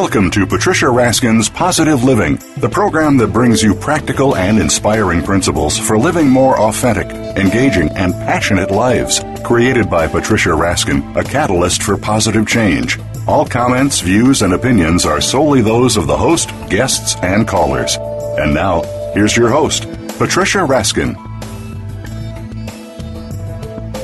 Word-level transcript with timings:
Welcome 0.00 0.30
to 0.30 0.46
Patricia 0.46 0.86
Raskin's 0.86 1.48
Positive 1.48 2.04
Living, 2.04 2.38
the 2.58 2.68
program 2.68 3.16
that 3.16 3.32
brings 3.32 3.64
you 3.64 3.74
practical 3.74 4.36
and 4.36 4.60
inspiring 4.60 5.24
principles 5.24 5.76
for 5.76 5.98
living 5.98 6.28
more 6.28 6.56
authentic, 6.56 7.08
engaging, 7.36 7.88
and 7.96 8.12
passionate 8.12 8.70
lives. 8.70 9.20
Created 9.44 9.90
by 9.90 10.06
Patricia 10.06 10.50
Raskin, 10.50 11.16
a 11.16 11.24
catalyst 11.24 11.82
for 11.82 11.96
positive 11.96 12.46
change. 12.46 12.96
All 13.26 13.44
comments, 13.44 13.98
views, 13.98 14.42
and 14.42 14.52
opinions 14.52 15.04
are 15.04 15.20
solely 15.20 15.62
those 15.62 15.96
of 15.96 16.06
the 16.06 16.16
host, 16.16 16.50
guests, 16.70 17.16
and 17.16 17.48
callers. 17.48 17.96
And 18.38 18.54
now, 18.54 18.82
here's 19.14 19.36
your 19.36 19.48
host, 19.48 19.90
Patricia 20.16 20.58
Raskin. 20.58 21.16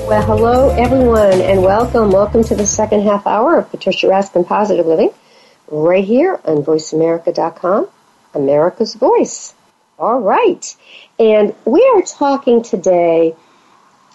Well, 0.08 0.26
hello, 0.26 0.70
everyone, 0.70 1.41
and 1.41 1.62
welcome. 1.62 2.10
Welcome 2.10 2.42
to 2.42 2.56
the 2.56 2.66
second 2.66 3.02
half 3.04 3.28
hour 3.28 3.58
of 3.58 3.70
Patricia 3.70 4.08
Raskin 4.08 4.44
Positive 4.44 4.86
Living 4.86 5.10
right 5.75 6.05
here 6.05 6.41
on 6.44 6.62
voiceamerica.com, 6.62 7.89
America's 8.34 8.94
Voice. 8.94 9.55
All 9.98 10.20
right. 10.20 10.77
And 11.19 11.55
we 11.64 11.84
are 11.94 12.03
talking 12.03 12.62
today 12.62 13.34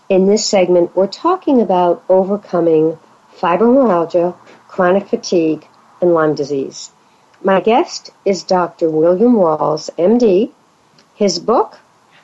in 0.10 0.26
this 0.26 0.46
segment, 0.46 0.96
we're 0.96 1.08
talking 1.08 1.62
about 1.62 2.04
overcoming 2.10 2.98
fibromyalgia, 3.38 4.36
chronic 4.68 5.08
fatigue, 5.08 5.68
and 6.02 6.14
Lyme 6.14 6.34
disease. 6.34 6.92
My 7.44 7.62
guest 7.62 8.10
is 8.26 8.44
Dr. 8.44 8.90
William 8.90 9.36
Rawls, 9.36 9.90
MD. 9.98 10.52
His 11.14 11.38
book 11.38 11.78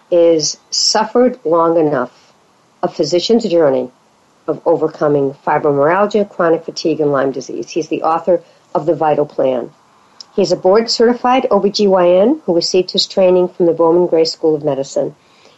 is 0.09 0.58
Suffered 0.72 1.39
Long 1.45 1.77
Enough, 1.77 2.33
A 2.81 2.88
Physician's 2.88 3.47
Journey 3.47 3.92
of 4.47 4.61
Overcoming 4.66 5.36
Fibromyalgia, 5.45 6.30
Chronic 6.30 6.66
Fatigue, 6.66 7.02
and 7.02 7.11
Lyme 7.11 7.31
Disease. 7.31 7.70
He's 7.70 7.88
the 7.88 8.03
author 8.03 8.44
of 8.75 8.85
the 8.85 8.93
Vital 8.93 9.25
Plan. 9.25 9.71
He's 10.35 10.51
a 10.51 10.57
board 10.57 10.91
certified 10.91 11.47
OBGYN 11.49 12.41
who 12.41 12.53
received 12.53 12.91
his 12.91 13.07
training 13.07 13.47
from 13.47 13.65
the 13.65 13.71
Bowman 13.71 14.07
Gray 14.07 14.25
School 14.25 14.53
of 14.53 14.63
Medicine. 14.63 15.15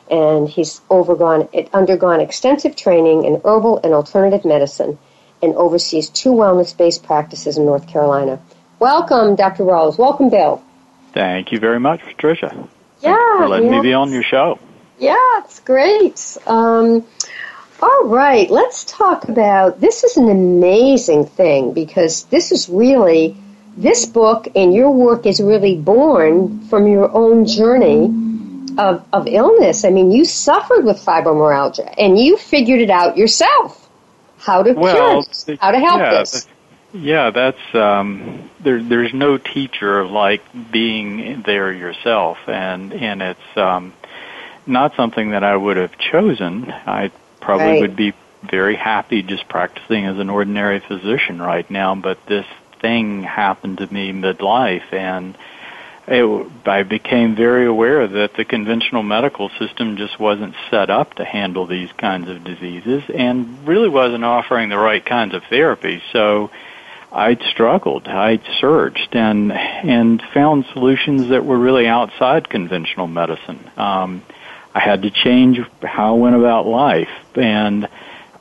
And 0.09 0.47
he's 0.47 0.79
overgone, 0.89 1.49
undergone 1.73 2.21
extensive 2.21 2.75
training 2.75 3.25
in 3.25 3.41
herbal 3.43 3.81
and 3.83 3.93
alternative 3.93 4.45
medicine 4.45 4.97
and 5.41 5.53
oversees 5.55 6.09
two 6.09 6.29
wellness 6.29 6.77
based 6.77 7.03
practices 7.03 7.57
in 7.57 7.65
North 7.65 7.87
Carolina. 7.87 8.39
Welcome, 8.79 9.35
Dr. 9.35 9.63
Rawls. 9.63 9.97
Welcome, 9.97 10.29
Bill. 10.29 10.63
Thank 11.13 11.51
you 11.51 11.59
very 11.59 11.79
much, 11.79 12.01
Patricia. 12.01 12.67
Yeah. 13.01 13.15
for 13.37 13.49
letting 13.49 13.71
yeah. 13.71 13.81
me 13.81 13.89
be 13.89 13.93
on 13.93 14.11
your 14.11 14.23
show. 14.23 14.59
Yeah, 14.99 15.15
it's 15.39 15.59
great. 15.59 16.37
Um, 16.45 17.05
all 17.81 18.05
right, 18.05 18.49
let's 18.49 18.85
talk 18.85 19.29
about 19.29 19.79
this 19.79 20.03
is 20.03 20.17
an 20.17 20.29
amazing 20.29 21.25
thing 21.25 21.73
because 21.73 22.23
this 22.25 22.51
is 22.51 22.69
really 22.69 23.35
this 23.77 24.05
book 24.05 24.47
and 24.55 24.73
your 24.73 24.89
work 24.91 25.25
is 25.25 25.39
really 25.39 25.77
born 25.77 26.61
from 26.67 26.87
your 26.87 27.11
own 27.11 27.45
journey 27.45 28.05
of, 28.77 29.05
of 29.13 29.27
illness. 29.27 29.85
I 29.85 29.91
mean, 29.91 30.11
you 30.11 30.25
suffered 30.25 30.85
with 30.85 30.97
fibromyalgia 30.97 31.93
and 31.97 32.17
you 32.17 32.37
figured 32.37 32.81
it 32.81 32.89
out 32.89 33.17
yourself. 33.17 33.87
How 34.39 34.63
to 34.63 34.73
well, 34.73 35.23
cure 35.23 35.53
it, 35.55 35.59
how 35.59 35.71
to 35.71 35.79
help 35.79 35.99
yeah, 35.99 36.11
this. 36.11 36.47
Yeah, 36.93 37.29
that's 37.31 37.75
um, 37.75 38.49
there. 38.59 38.81
There's 38.81 39.13
no 39.13 39.37
teacher 39.37 40.05
like 40.05 40.41
being 40.71 41.41
there 41.41 41.71
yourself, 41.73 42.37
and 42.47 42.93
and 42.93 43.21
it's 43.21 43.57
um, 43.57 43.93
not 44.65 44.95
something 44.95 45.31
that 45.31 45.43
I 45.43 45.55
would 45.55 45.77
have 45.77 45.97
chosen. 45.97 46.71
I 46.71 47.11
probably 47.47 47.65
Right. 47.67 47.81
would 47.81 47.95
be 47.95 48.13
very 48.43 48.75
happy 48.75 49.23
just 49.23 49.47
practicing 49.47 50.05
as 50.05 50.19
an 50.19 50.29
ordinary 50.29 50.79
physician 50.79 51.41
right 51.41 51.69
now, 51.71 51.95
but 51.95 52.17
this 52.25 52.45
thing 52.81 53.23
happened 53.23 53.77
to 53.79 53.91
me 53.91 54.11
midlife 54.11 54.91
and 54.91 55.35
it, 56.09 56.47
I 56.65 56.83
became 56.83 57.35
very 57.35 57.65
aware 57.65 58.07
that 58.07 58.35
the 58.35 58.45
conventional 58.45 59.03
medical 59.03 59.49
system 59.59 59.97
just 59.97 60.19
wasn't 60.19 60.55
set 60.69 60.89
up 60.89 61.15
to 61.15 61.25
handle 61.25 61.65
these 61.65 61.91
kinds 61.97 62.29
of 62.29 62.43
diseases 62.43 63.03
and 63.13 63.67
really 63.67 63.89
wasn't 63.89 64.23
offering 64.23 64.69
the 64.69 64.77
right 64.77 65.05
kinds 65.05 65.33
of 65.33 65.43
therapy. 65.45 66.01
So 66.13 66.49
I 67.11 67.35
struggled. 67.49 68.07
I 68.07 68.39
searched 68.59 69.15
and 69.15 69.51
and 69.51 70.21
found 70.33 70.65
solutions 70.73 71.29
that 71.29 71.43
were 71.45 71.57
really 71.57 71.87
outside 71.87 72.49
conventional 72.49 73.07
medicine. 73.07 73.59
Um, 73.75 74.21
I 74.77 74.79
had 74.79 75.01
to 75.01 75.09
change 75.09 75.59
how 75.81 76.15
I 76.15 76.19
went 76.19 76.35
about 76.35 76.67
life, 76.67 77.09
and 77.33 77.87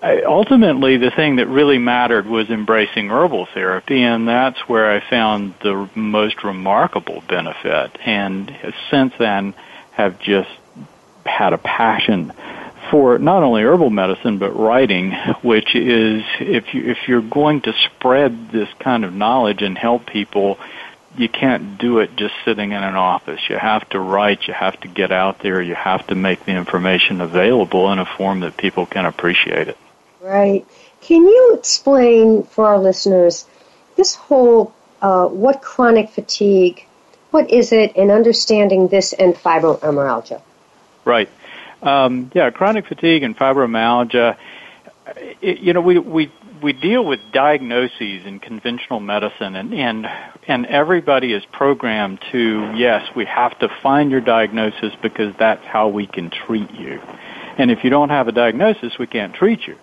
I, 0.02 0.20
ultimately, 0.20 0.98
the 0.98 1.10
thing 1.10 1.36
that 1.36 1.46
really 1.46 1.78
mattered 1.78 2.26
was 2.26 2.50
embracing 2.50 3.08
herbal 3.08 3.46
therapy, 3.54 4.02
and 4.02 4.28
that's 4.28 4.58
where 4.68 4.90
I 4.90 5.00
found 5.08 5.54
the 5.62 5.88
most 5.94 6.44
remarkable 6.44 7.22
benefit. 7.26 7.96
And 8.04 8.50
uh, 8.50 8.72
since 8.90 9.14
then, 9.18 9.54
have 9.92 10.20
just 10.20 10.50
had 11.24 11.54
a 11.54 11.58
passion 11.58 12.34
for 12.90 13.18
not 13.18 13.42
only 13.42 13.62
herbal 13.62 13.88
medicine 13.88 14.36
but 14.36 14.50
writing, 14.50 15.12
which 15.42 15.74
is 15.74 16.22
if 16.38 16.74
you 16.74 16.90
if 16.90 17.08
you're 17.08 17.22
going 17.22 17.62
to 17.62 17.72
spread 17.72 18.50
this 18.50 18.68
kind 18.78 19.06
of 19.06 19.14
knowledge 19.14 19.62
and 19.62 19.78
help 19.78 20.04
people, 20.04 20.58
you 21.18 21.28
can't 21.28 21.78
do 21.78 21.98
it 22.00 22.16
just 22.16 22.34
sitting 22.44 22.72
in 22.72 22.82
an 22.82 22.94
office. 22.94 23.40
You 23.48 23.56
have 23.56 23.88
to 23.90 24.00
write, 24.00 24.46
you 24.46 24.54
have 24.54 24.78
to 24.80 24.88
get 24.88 25.12
out 25.12 25.40
there, 25.40 25.60
you 25.60 25.74
have 25.74 26.06
to 26.08 26.14
make 26.14 26.44
the 26.44 26.52
information 26.52 27.20
available 27.20 27.90
in 27.92 27.98
a 27.98 28.06
form 28.06 28.40
that 28.40 28.56
people 28.56 28.86
can 28.86 29.06
appreciate 29.06 29.68
it. 29.68 29.78
Right. 30.20 30.66
Can 31.00 31.22
you 31.22 31.56
explain 31.58 32.42
for 32.42 32.66
our 32.66 32.78
listeners 32.78 33.46
this 33.96 34.14
whole 34.14 34.74
uh, 35.00 35.26
what 35.26 35.62
chronic 35.62 36.10
fatigue, 36.10 36.84
what 37.30 37.50
is 37.50 37.72
it, 37.72 37.96
and 37.96 38.10
understanding 38.10 38.88
this 38.88 39.12
and 39.12 39.34
fibromyalgia? 39.34 40.40
Right. 41.04 41.28
Um, 41.82 42.30
yeah, 42.34 42.50
chronic 42.50 42.86
fatigue 42.86 43.22
and 43.22 43.36
fibromyalgia. 43.36 44.36
It, 45.40 45.58
you 45.58 45.72
know, 45.72 45.80
we 45.80 45.98
we 45.98 46.32
we 46.62 46.72
deal 46.72 47.04
with 47.04 47.20
diagnoses 47.32 48.26
in 48.26 48.40
conventional 48.40 49.00
medicine, 49.00 49.56
and 49.56 49.74
and 49.74 50.06
and 50.46 50.66
everybody 50.66 51.32
is 51.32 51.44
programmed 51.52 52.20
to 52.32 52.72
yes, 52.74 53.08
we 53.14 53.24
have 53.24 53.58
to 53.60 53.68
find 53.82 54.10
your 54.10 54.20
diagnosis 54.20 54.92
because 55.02 55.34
that's 55.38 55.64
how 55.64 55.88
we 55.88 56.06
can 56.06 56.30
treat 56.30 56.70
you, 56.72 57.00
and 57.58 57.70
if 57.70 57.84
you 57.84 57.90
don't 57.90 58.10
have 58.10 58.28
a 58.28 58.32
diagnosis, 58.32 58.98
we 58.98 59.06
can't 59.06 59.34
treat 59.34 59.66
you. 59.66 59.76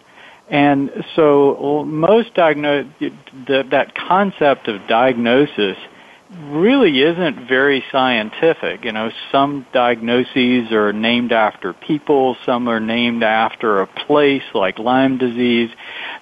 And 0.49 0.91
so 1.15 1.83
most 1.87 2.33
diagnose 2.33 2.87
that 3.47 3.69
that 3.71 3.95
concept 3.95 4.67
of 4.67 4.87
diagnosis 4.87 5.77
really 6.41 7.01
isn't 7.01 7.47
very 7.47 7.83
scientific. 7.91 8.83
You 8.83 8.91
know, 8.91 9.11
some 9.31 9.65
diagnoses 9.73 10.71
are 10.71 10.93
named 10.93 11.31
after 11.31 11.73
people, 11.73 12.35
some 12.45 12.67
are 12.67 12.79
named 12.79 13.23
after 13.23 13.81
a 13.81 13.87
place 13.87 14.43
like 14.53 14.79
Lyme 14.79 15.17
disease. 15.17 15.69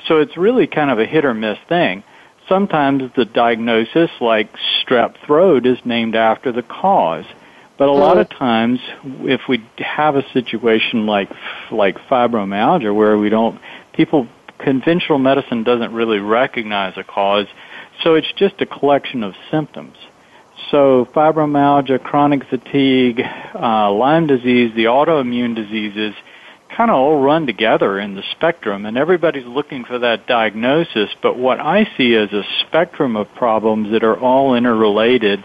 So 0.08 0.18
it's 0.18 0.36
really 0.38 0.68
kind 0.68 0.92
of 0.92 1.00
a 1.00 1.06
hit 1.06 1.26
or 1.26 1.34
miss 1.34 1.58
thing. 1.68 2.04
Sometimes 2.50 3.12
the 3.16 3.26
diagnosis 3.26 4.10
like 4.20 4.50
strep 4.84 5.16
throat 5.26 5.66
is 5.66 5.78
named 5.86 6.16
after 6.16 6.52
the 6.52 6.64
cause. 6.64 7.26
But 7.78 7.90
a 7.90 7.94
lot 7.94 8.16
hmm. 8.16 8.20
of 8.20 8.30
times 8.30 8.80
if 9.04 9.42
we 9.48 9.64
have 9.78 10.16
a 10.16 10.24
situation 10.34 11.06
like 11.06 11.32
like 11.72 11.98
fibromyalgia 12.10 12.94
where 12.94 13.18
we 13.18 13.30
don't 13.30 13.60
people 13.94 14.28
conventional 14.60 15.18
medicine 15.18 15.64
doesn't 15.64 15.94
really 15.94 16.20
recognize 16.20 16.98
a 16.98 17.04
cause 17.04 17.48
so 18.04 18.16
it's 18.16 18.32
just 18.34 18.62
a 18.62 18.66
collection 18.66 19.24
of 19.24 19.34
symptoms. 19.50 19.96
So 20.70 21.06
fibromyalgia, 21.14 22.04
chronic 22.04 22.46
fatigue, 22.46 23.22
uh, 23.56 23.92
Lyme 23.92 24.28
disease, 24.28 24.74
the 24.76 24.86
autoimmune 24.86 25.56
diseases 25.56 26.14
kind 26.70 26.90
of 26.90 26.96
all 26.96 27.22
run 27.22 27.46
together 27.46 28.00
in 28.00 28.16
the 28.16 28.24
spectrum 28.32 28.86
and 28.86 28.98
everybody's 28.98 29.46
looking 29.46 29.84
for 29.84 30.00
that 30.00 30.26
diagnosis 30.26 31.10
but 31.22 31.38
what 31.38 31.60
I 31.60 31.84
see 31.98 32.14
is 32.14 32.32
a 32.32 32.44
spectrum 32.62 33.18
of 33.18 33.28
problems 33.36 33.92
that 33.92 34.06
are 34.06 34.18
all 34.18 34.56
interrelated 34.56 35.44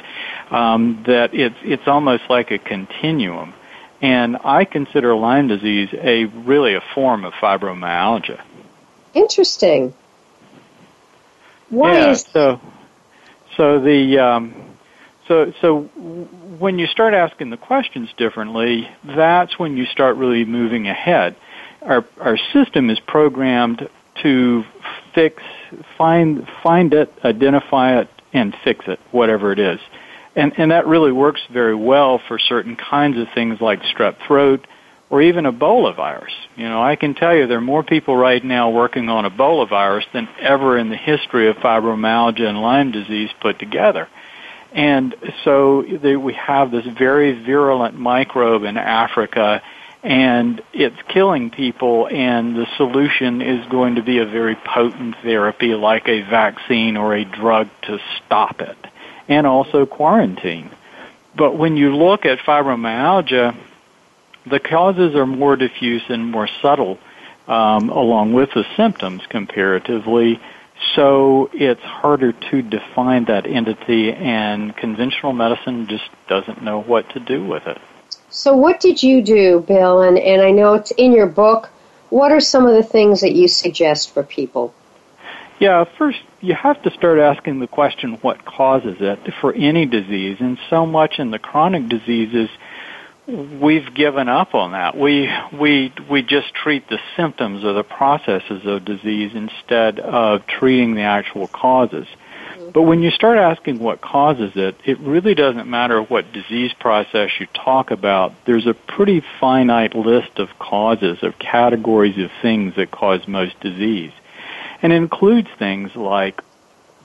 um, 0.53 1.03
that 1.09 1.35
it's 1.35 1.57
it's 1.65 1.89
almost 1.89 2.23
like 2.31 2.53
a 2.53 2.59
continuum 2.59 3.55
And 4.01 4.37
I 4.45 4.65
consider 4.65 5.15
Lyme 5.15 5.49
disease 5.49 5.89
a 5.95 6.25
really 6.25 6.75
a 6.75 6.83
form 6.95 7.25
of 7.25 7.33
fibromyalgia. 7.35 8.43
Interesting. 9.15 9.95
Why 11.71 11.95
yeah, 11.95 12.11
is 12.11 12.23
so 12.33 12.61
so 13.57 13.81
the 13.81 14.19
um, 14.19 14.77
so 15.29 15.53
so 15.61 15.83
when 16.59 16.79
you 16.79 16.87
start 16.87 17.15
asking 17.15 17.51
the 17.51 17.57
questions 17.57 18.09
differently, 18.17 18.89
that's 19.05 19.59
when 19.59 19.77
you 19.77 19.87
start 19.87 20.17
really 20.17 20.45
moving 20.45 20.89
ahead. 20.89 21.37
Our 21.83 22.05
our 22.21 22.39
system 22.53 22.91
is 22.91 23.01
programmed 23.01 23.89
to 24.23 24.65
fix, 25.15 25.43
find 25.99 26.47
find 26.63 26.95
it, 26.95 27.13
identify 27.25 28.01
it, 28.01 28.09
and 28.33 28.55
fix 28.65 28.85
it, 28.87 29.01
whatever 29.11 29.53
it 29.53 29.59
is. 29.59 29.81
And, 30.37 30.53
and 30.59 30.71
that 30.71 30.87
really 30.87 31.13
works 31.13 31.41
very 31.51 31.75
well 31.75 32.21
for 32.29 32.39
certain 32.39 32.77
kinds 32.77 33.19
of 33.19 33.27
things 33.35 33.61
like 33.61 33.81
strep 33.83 34.17
throat 34.27 34.67
or 35.09 35.23
even 35.23 35.45
Ebola 35.45 35.95
virus. 35.95 36.33
You 36.57 36.69
know, 36.69 36.83
I 36.83 36.97
can 36.97 37.15
tell 37.15 37.35
you 37.35 37.47
there 37.47 37.59
are 37.59 37.63
more 37.63 37.85
people 37.85 38.17
right 38.17 38.43
now 38.43 38.71
working 38.71 39.09
on 39.09 39.25
Ebola 39.25 39.69
virus 39.69 40.05
than 40.13 40.29
ever 40.41 40.77
in 40.77 40.89
the 40.89 40.97
history 40.97 41.49
of 41.49 41.57
fibromyalgia 41.57 42.47
and 42.47 42.61
Lyme 42.61 42.91
disease 42.91 43.31
put 43.41 43.59
together. 43.59 44.09
And 44.73 45.15
so 45.45 45.83
they, 45.83 46.17
we 46.17 46.35
have 46.35 46.71
this 46.71 46.87
very 46.87 47.33
virulent 47.45 47.99
microbe 47.99 48.65
in 48.65 48.77
Africa 48.77 49.63
and 50.03 50.63
it's 50.73 50.97
killing 51.09 51.51
people 51.51 52.07
and 52.09 52.55
the 52.55 52.67
solution 52.77 53.43
is 53.43 53.67
going 53.69 53.97
to 53.97 54.03
be 54.03 54.19
a 54.19 54.27
very 54.27 54.55
potent 54.55 55.17
therapy 55.23 55.75
like 55.75 56.09
a 56.09 56.23
vaccine 56.23 56.97
or 56.97 57.15
a 57.15 57.25
drug 57.25 57.69
to 57.83 57.99
stop 58.19 58.61
it 58.61 58.77
and 59.29 59.47
also 59.47 59.87
quarantine. 59.87 60.71
But 61.37 61.57
when 61.57 61.77
you 61.77 61.97
look 61.97 62.25
at 62.25 62.39
fibromyalgia, 62.39 63.57
the 64.49 64.61
causes 64.61 65.15
are 65.15 65.27
more 65.27 65.57
diffuse 65.57 66.03
and 66.09 66.31
more 66.31 66.49
subtle, 66.63 66.99
um, 67.49 67.89
along 67.89 68.33
with 68.33 68.51
the 68.55 68.65
symptoms 68.77 69.23
comparatively. 69.29 70.41
So 70.95 71.51
it's 71.53 71.83
harder 71.83 72.33
to 72.33 72.63
define 72.63 73.25
that 73.27 73.47
entity, 73.47 74.13
and 74.13 74.77
conventional 74.77 75.33
medicine 75.33 75.87
just 75.89 76.05
doesn't 76.29 76.63
know 76.63 76.83
what 76.83 77.09
to 77.11 77.21
do 77.21 77.45
with 77.45 77.67
it. 77.67 77.79
So, 78.29 78.55
what 78.55 78.81
did 78.81 79.03
you 79.03 79.23
do, 79.23 79.61
Bill? 79.61 80.03
And, 80.03 80.19
and 80.19 80.43
I 80.43 80.51
know 80.51 80.75
it's 80.75 80.91
in 80.93 81.13
your 81.13 81.27
book. 81.27 81.71
What 82.11 82.31
are 82.33 82.41
some 82.41 82.67
of 82.67 82.75
the 82.75 82.83
things 82.83 83.21
that 83.23 83.33
you 83.33 83.49
suggest 83.49 84.13
for 84.13 84.23
people? 84.23 84.75
Yeah, 85.59 85.85
first, 85.97 86.19
you 86.43 86.55
have 86.55 86.83
to 86.83 86.91
start 86.91 87.19
asking 87.19 87.61
the 87.61 87.67
question 87.67 88.19
what 88.21 88.45
causes 88.45 88.99
it 89.01 89.19
for 89.41 89.55
any 89.55 89.87
disease. 89.87 90.37
And 90.41 90.59
so 90.69 90.85
much 90.85 91.19
in 91.19 91.31
the 91.31 91.39
chronic 91.39 91.89
diseases, 91.89 92.51
we've 93.27 93.93
given 93.95 94.29
up 94.29 94.55
on 94.55 94.73
that. 94.73 94.97
We, 94.97 95.31
we, 95.53 95.93
we 96.09 96.23
just 96.23 96.55
treat 96.55 96.89
the 96.89 96.99
symptoms 97.17 97.65
or 97.65 97.73
the 97.73 97.85
processes 97.85 98.63
of 98.65 98.85
disease 98.85 99.33
instead 99.35 99.99
of 99.99 100.47
treating 100.47 100.95
the 100.95 101.03
actual 101.03 101.49
causes. 101.49 102.07
But 102.73 102.83
when 102.83 103.03
you 103.03 103.11
start 103.11 103.39
asking 103.39 103.79
what 103.79 104.01
causes 104.01 104.53
it, 104.55 104.77
it 104.85 104.99
really 105.01 105.35
doesn't 105.35 105.69
matter 105.69 106.03
what 106.03 106.33
disease 106.33 106.73
process 106.79 107.31
you 107.39 107.47
talk 107.47 107.91
about. 107.91 108.33
There's 108.45 108.67
a 108.67 108.75
pretty 108.75 109.23
finite 109.41 109.95
list 109.95 110.39
of 110.39 110.49
causes, 110.59 111.23
of 111.23 111.39
categories 111.39 112.19
of 112.19 112.31
things 112.43 112.75
that 112.77 112.91
cause 112.91 113.27
most 113.27 113.59
disease 113.61 114.13
and 114.83 114.93
it 114.93 114.97
includes 114.97 115.49
things 115.59 115.95
like 115.97 116.41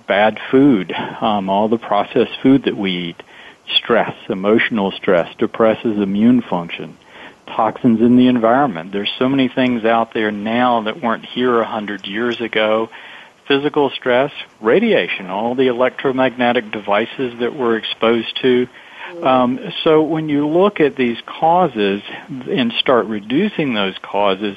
bad 0.08 0.40
food, 0.50 0.92
um, 0.92 1.50
all 1.50 1.70
the 1.70 1.78
processed 1.78 2.40
food 2.42 2.64
that 2.66 2.76
we 2.76 2.92
eat, 2.92 3.24
stress, 3.76 4.16
emotional 4.30 4.92
stress, 4.92 5.36
depresses 5.36 5.98
immune 5.98 6.42
function, 6.42 6.98
toxins 7.48 8.02
in 8.02 8.16
the 8.18 8.28
environment. 8.28 8.92
There's 8.92 9.12
so 9.18 9.28
many 9.30 9.48
things 9.48 9.86
out 9.86 10.14
there 10.14 10.32
now 10.32 10.82
that 10.82 11.02
weren't 11.02 11.26
here 11.26 11.60
a 11.60 11.66
hundred 11.66 12.08
years 12.08 12.42
ago. 12.42 12.90
Physical 13.48 13.90
stress, 13.90 14.32
radiation, 14.62 15.28
all 15.28 15.56
the 15.56 15.68
electromagnetic 15.68 16.72
devices 16.72 17.40
that 17.40 17.54
we're 17.54 17.78
exposed 17.78 18.40
to. 18.42 18.68
Um, 19.22 19.60
so 19.84 20.04
when 20.04 20.30
you 20.30 20.48
look 20.48 20.80
at 20.80 20.96
these 20.96 21.18
causes 21.26 22.02
and 22.30 22.72
start 22.74 23.08
reducing 23.08 23.74
those 23.74 23.98
causes, 23.98 24.56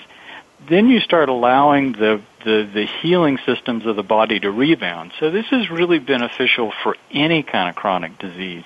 then 0.68 0.88
you 0.88 1.00
start 1.00 1.28
allowing 1.28 1.92
the, 1.92 2.20
the, 2.44 2.68
the 2.72 2.86
healing 3.02 3.38
systems 3.44 3.84
of 3.86 3.96
the 3.96 4.02
body 4.02 4.38
to 4.40 4.50
rebound. 4.50 5.12
So 5.18 5.30
this 5.30 5.46
is 5.50 5.70
really 5.70 5.98
beneficial 5.98 6.72
for 6.82 6.96
any 7.10 7.42
kind 7.42 7.68
of 7.68 7.74
chronic 7.74 8.18
disease 8.18 8.64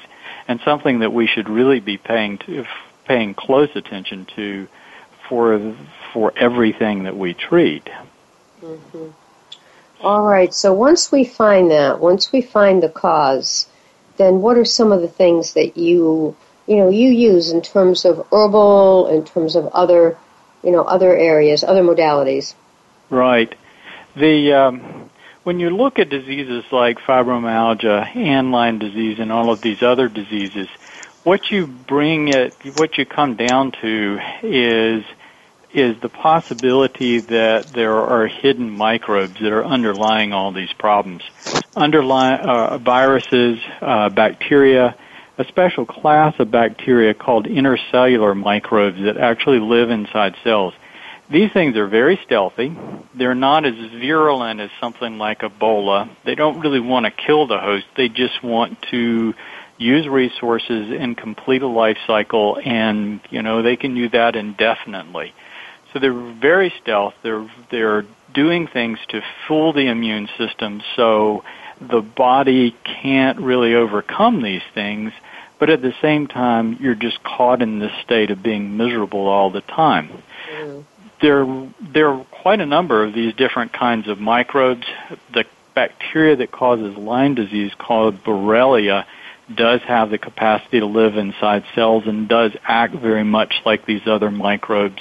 and 0.49 0.61
something 0.65 1.01
that 1.01 1.13
we 1.13 1.27
should 1.27 1.49
really 1.49 1.79
be 1.79 1.97
paying 1.97 2.39
to, 2.39 2.65
paying 3.05 3.35
close 3.35 3.71
attention 3.77 4.27
to 4.37 4.67
for 5.29 5.77
for 6.13 6.33
everything 6.37 7.05
that 7.05 7.17
we 7.17 7.35
treat. 7.35 7.89
Mm-hmm. 8.61 9.09
All 10.01 10.23
right. 10.23 10.53
So 10.53 10.73
once 10.73 11.13
we 11.13 11.25
find 11.25 11.71
that, 11.71 12.01
once 12.01 12.33
we 12.33 12.41
find 12.41 12.83
the 12.83 12.89
cause, 12.89 13.69
then 14.17 14.41
what 14.41 14.57
are 14.57 14.65
some 14.65 14.91
of 14.91 15.03
the 15.03 15.09
things 15.09 15.53
that 15.53 15.77
you 15.77 16.35
you 16.67 16.77
know 16.77 16.89
you 16.89 17.11
use 17.11 17.51
in 17.53 17.63
terms 17.63 18.05
of 18.05 18.27
herbal, 18.33 19.09
in 19.09 19.25
terms 19.25 19.55
of 19.55 19.67
other 19.69 20.17
you 20.63 20.71
know, 20.71 20.83
other 20.83 21.17
areas, 21.17 21.65
other 21.65 21.83
modalities. 21.83 22.55
Right. 23.11 23.55
The 24.17 24.53
um, 24.53 25.11
when 25.49 25.61
you 25.61 25.71
look 25.71 25.99
at 25.99 26.11
diseases 26.11 26.63
like 26.71 26.99
fibromyalgia 26.99 28.15
and 28.15 28.53
Lyme 28.53 28.79
disease 28.79 29.19
and 29.19 29.33
all 29.33 29.51
of 29.51 29.63
these 29.63 29.83
other 29.83 30.07
diseases, 30.07 30.69
what 31.25 31.51
you 31.51 31.67
bring 31.67 32.29
it, 32.29 32.53
what 32.77 32.99
you 32.99 33.07
come 33.07 33.35
down 33.35 33.73
to 33.81 34.21
is 34.43 35.05
is 35.73 35.99
the 36.03 36.11
possibility 36.11 37.21
that 37.21 37.73
there 37.73 37.95
are 37.95 38.27
hidden 38.27 38.69
microbes 38.69 39.41
that 39.41 39.51
are 39.51 39.65
underlying 39.65 40.35
all 40.35 40.53
these 40.53 40.73
problems. 40.75 41.23
Underlying 41.75 42.41
uh, 42.41 42.77
viruses, 42.77 43.59
uh, 43.81 44.11
bacteria, 44.11 44.95
a 45.39 45.45
special 45.47 45.87
class 45.87 46.35
of 46.39 46.51
bacteria 46.51 47.15
called 47.15 47.47
intracellular 47.47 48.37
microbes 48.37 49.01
that 49.01 49.17
actually 49.17 49.61
live 49.61 49.89
inside 49.89 50.37
cells. 50.45 50.75
These 51.31 51.53
things 51.53 51.77
are 51.77 51.87
very 51.87 52.19
stealthy. 52.25 52.77
They're 53.15 53.35
not 53.35 53.67
as 53.67 53.75
virulent 53.75 54.61
as 54.61 54.71
something 54.81 55.19
like 55.19 55.41
Ebola. 55.41 56.09
They 56.25 56.35
don't 56.35 56.61
really 56.61 56.81
want 56.81 57.05
to 57.05 57.11
kill 57.11 57.47
the 57.47 57.59
host. 57.59 57.87
They 57.97 58.09
just 58.09 58.43
want 58.43 58.81
to 58.91 59.35
use 59.77 60.09
resources 60.09 60.91
and 60.99 61.17
complete 61.17 61.63
a 61.63 61.67
life 61.67 61.99
cycle 62.07 62.59
and, 62.65 63.21
you 63.31 63.43
know, 63.43 63.63
they 63.63 63.77
can 63.77 63.95
do 63.95 64.09
that 64.09 64.37
indefinitely. 64.37 65.35
So 65.93 65.99
they're 65.99 66.13
very 66.13 66.73
stealth. 66.83 67.15
They're, 67.23 67.49
they're 67.71 68.05
doing 68.35 68.67
things 68.67 68.99
to 69.09 69.23
fool 69.47 69.73
the 69.73 69.89
immune 69.89 70.29
system 70.39 70.83
so 70.97 71.45
the 71.81 72.01
body 72.01 72.75
can't 72.85 73.39
really 73.39 73.75
overcome 73.75 74.43
these 74.43 74.65
things 74.75 75.13
but 75.59 75.71
at 75.71 75.83
the 75.83 75.93
same 76.01 76.29
time, 76.29 76.77
you're 76.81 76.95
just 76.95 77.23
caught 77.25 77.63
in 77.63 77.81
this 77.81 77.93
state 78.05 78.31
of 78.31 78.43
being 78.43 78.77
miserable 78.77 79.27
all 79.27 79.51
the 79.51 79.61
time. 79.61 80.23
Mm. 80.53 80.85
There, 81.21 81.47
there 81.81 82.09
are 82.09 82.25
quite 82.31 82.61
a 82.61 82.67
number 82.67 83.03
of 83.03 83.13
these 83.13 83.35
different 83.35 83.73
kinds 83.73 84.09
of 84.09 84.21
microbes. 84.21 84.87
The 85.35 85.45
bacteria 85.75 86.37
that 86.37 86.53
causes 86.53 86.97
Lyme 86.97 87.35
disease, 87.35 87.73
called 87.77 88.23
Borrelia, 88.23 89.05
does 89.53 89.81
have 89.83 90.11
the 90.11 90.19
capacity 90.19 90.81
to 90.81 90.87
live 90.87 91.17
inside 91.17 91.65
cells 91.75 92.07
and 92.07 92.29
does 92.29 92.53
act 92.65 92.95
very 92.95 93.25
much 93.25 93.63
like 93.65 93.87
these 93.87 94.07
other 94.07 94.31
microbes. 94.31 95.01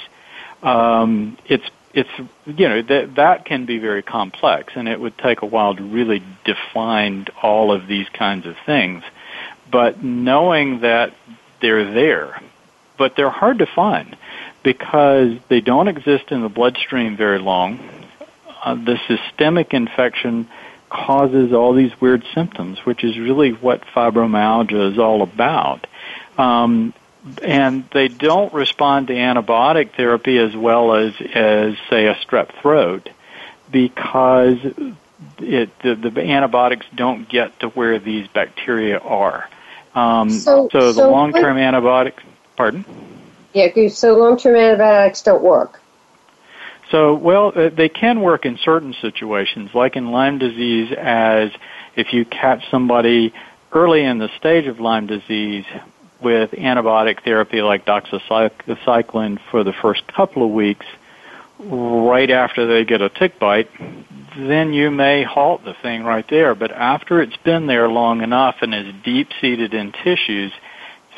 Um, 0.62 1.38
it's 1.46 1.64
it's 1.94 2.10
you 2.46 2.68
know 2.68 2.82
that 2.82 3.14
that 3.16 3.44
can 3.44 3.66
be 3.66 3.78
very 3.78 4.02
complex, 4.02 4.72
and 4.76 4.88
it 4.88 4.98
would 4.98 5.16
take 5.18 5.42
a 5.42 5.46
while 5.46 5.74
to 5.74 5.82
really 5.82 6.22
define 6.44 7.26
all 7.42 7.72
of 7.72 7.86
these 7.86 8.08
kinds 8.08 8.46
of 8.46 8.56
things 8.66 9.04
but 9.70 10.02
knowing 10.02 10.80
that 10.80 11.14
they're 11.60 11.92
there, 11.92 12.40
but 12.96 13.16
they're 13.16 13.30
hard 13.30 13.58
to 13.58 13.66
find 13.66 14.16
because 14.62 15.36
they 15.48 15.60
don't 15.60 15.88
exist 15.88 16.30
in 16.30 16.42
the 16.42 16.48
bloodstream 16.48 17.16
very 17.16 17.38
long. 17.38 17.78
Uh, 18.62 18.74
the 18.74 18.98
systemic 19.06 19.72
infection 19.72 20.48
causes 20.90 21.52
all 21.52 21.74
these 21.74 21.98
weird 22.00 22.24
symptoms, 22.34 22.78
which 22.84 23.04
is 23.04 23.18
really 23.18 23.50
what 23.50 23.82
fibromyalgia 23.94 24.92
is 24.92 24.98
all 24.98 25.22
about. 25.22 25.86
Um, 26.36 26.94
and 27.42 27.84
they 27.92 28.08
don't 28.08 28.52
respond 28.52 29.08
to 29.08 29.12
antibiotic 29.12 29.94
therapy 29.94 30.38
as 30.38 30.56
well 30.56 30.94
as, 30.94 31.14
as 31.34 31.76
say, 31.90 32.06
a 32.06 32.14
strep 32.14 32.52
throat 32.60 33.10
because 33.70 34.58
it, 35.38 35.78
the, 35.80 35.94
the 35.94 36.20
antibiotics 36.20 36.86
don't 36.94 37.28
get 37.28 37.58
to 37.60 37.68
where 37.68 37.98
these 37.98 38.28
bacteria 38.28 38.98
are. 38.98 39.48
Um, 39.94 40.30
so, 40.30 40.68
so, 40.70 40.78
the 40.88 40.92
so 40.94 41.10
long-term 41.10 41.56
what, 41.56 41.62
antibiotics, 41.62 42.22
pardon? 42.56 42.84
Yeah, 43.52 43.88
so 43.88 44.16
long-term 44.16 44.56
antibiotics 44.56 45.22
don't 45.22 45.42
work. 45.42 45.80
So, 46.90 47.14
well, 47.14 47.52
uh, 47.54 47.70
they 47.70 47.88
can 47.88 48.20
work 48.22 48.46
in 48.46 48.58
certain 48.62 48.94
situations, 49.00 49.70
like 49.74 49.96
in 49.96 50.10
Lyme 50.10 50.38
disease, 50.38 50.92
as 50.96 51.50
if 51.96 52.12
you 52.12 52.24
catch 52.24 52.70
somebody 52.70 53.32
early 53.72 54.04
in 54.04 54.18
the 54.18 54.28
stage 54.38 54.66
of 54.66 54.80
Lyme 54.80 55.06
disease, 55.06 55.66
with 56.20 56.50
antibiotic 56.52 57.22
therapy 57.22 57.62
like 57.62 57.84
doxycycline 57.84 59.38
for 59.50 59.64
the 59.64 59.72
first 59.72 60.06
couple 60.08 60.44
of 60.44 60.50
weeks 60.50 60.86
right 61.60 62.30
after 62.30 62.66
they 62.66 62.84
get 62.84 63.02
a 63.02 63.08
tick 63.08 63.38
bite, 63.38 63.68
then 64.36 64.72
you 64.72 64.90
may 64.90 65.24
halt 65.24 65.64
the 65.64 65.74
thing 65.82 66.04
right 66.04 66.26
there. 66.28 66.54
But 66.54 66.70
after 66.72 67.20
it's 67.20 67.36
been 67.38 67.66
there 67.66 67.88
long 67.88 68.22
enough 68.22 68.56
and 68.60 68.74
is 68.74 68.94
deep 69.04 69.28
seated 69.40 69.74
in 69.74 69.92
tissues, 69.92 70.52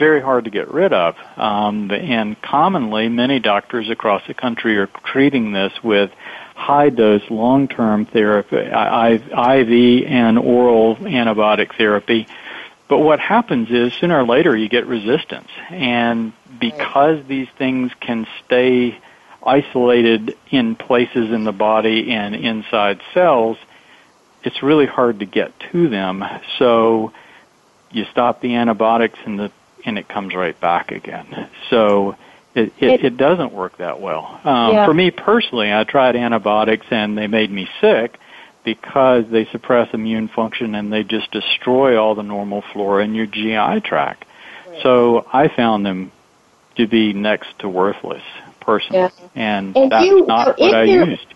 very 0.01 0.21
hard 0.21 0.47
to 0.47 0.51
get 0.51 0.73
rid 0.73 0.93
of. 0.93 1.15
Um, 1.37 1.91
and 1.93 2.41
commonly, 2.43 3.09
many 3.09 3.39
doctors 3.39 3.91
across 3.91 4.27
the 4.27 4.35
country 4.35 4.79
are 4.79 4.89
treating 5.05 5.53
this 5.53 5.73
with 5.85 6.11
high 6.57 6.89
dose 6.89 7.31
long 7.31 7.69
term 7.69 8.07
therapy, 8.07 8.57
IV 8.57 10.07
and 10.11 10.39
oral 10.39 10.97
antibiotic 10.97 11.77
therapy. 11.77 12.27
But 12.89 12.99
what 12.99 13.21
happens 13.21 13.71
is 13.71 13.93
sooner 13.93 14.19
or 14.19 14.25
later 14.25 14.57
you 14.57 14.69
get 14.69 14.87
resistance. 14.87 15.49
And 15.69 16.33
because 16.59 17.25
these 17.27 17.49
things 17.57 17.93
can 18.01 18.27
stay 18.45 18.99
isolated 19.47 20.37
in 20.51 20.77
places 20.77 21.31
in 21.31 21.45
the 21.45 21.53
body 21.53 22.11
and 22.11 22.35
inside 22.35 23.01
cells, 23.15 23.59
it's 24.43 24.63
really 24.63 24.87
hard 24.87 25.21
to 25.21 25.27
get 25.27 25.53
to 25.73 25.89
them. 25.89 26.25
So 26.59 27.13
you 27.93 28.07
stop 28.11 28.41
the 28.41 28.57
antibiotics 28.57 29.19
and 29.25 29.39
the 29.39 29.53
and 29.85 29.99
it 29.99 30.09
comes 30.09 30.35
right 30.35 30.59
back 30.61 30.93
again. 30.93 31.49
So 31.69 32.17
it 32.55 32.73
it, 32.79 33.05
it 33.05 33.17
doesn't 33.17 33.53
work 33.53 33.79
that 33.79 34.01
well. 34.01 34.41
Um, 34.45 34.75
yeah. 34.75 34.87
For 34.87 34.95
me 34.95 35.11
personally, 35.11 35.73
I 35.73 35.85
tried 35.85 36.17
antibiotics 36.17 36.87
and 36.91 37.17
they 37.17 37.27
made 37.27 37.51
me 37.51 37.69
sick 37.81 38.19
because 38.65 39.25
they 39.31 39.47
suppress 39.47 39.93
immune 39.95 40.29
function 40.29 40.75
and 40.75 40.93
they 40.93 41.03
just 41.03 41.31
destroy 41.31 42.01
all 42.01 42.15
the 42.15 42.23
normal 42.23 42.63
flora 42.73 43.05
in 43.05 43.15
your 43.15 43.27
GI 43.27 43.81
tract. 43.81 44.25
Right. 44.69 44.83
So 44.83 45.27
I 45.33 45.49
found 45.49 45.87
them 45.87 46.13
to 46.77 46.87
be 46.87 47.13
next 47.13 47.59
to 47.61 47.69
worthless 47.69 48.23
personally, 48.61 49.01
yeah. 49.01 49.29
and, 49.35 49.77
and, 49.77 49.91
that's 49.91 50.05
you, 50.05 50.27
not 50.27 50.59
what 50.59 50.75
I 50.75 50.85
your, 50.85 51.07
used. 51.07 51.27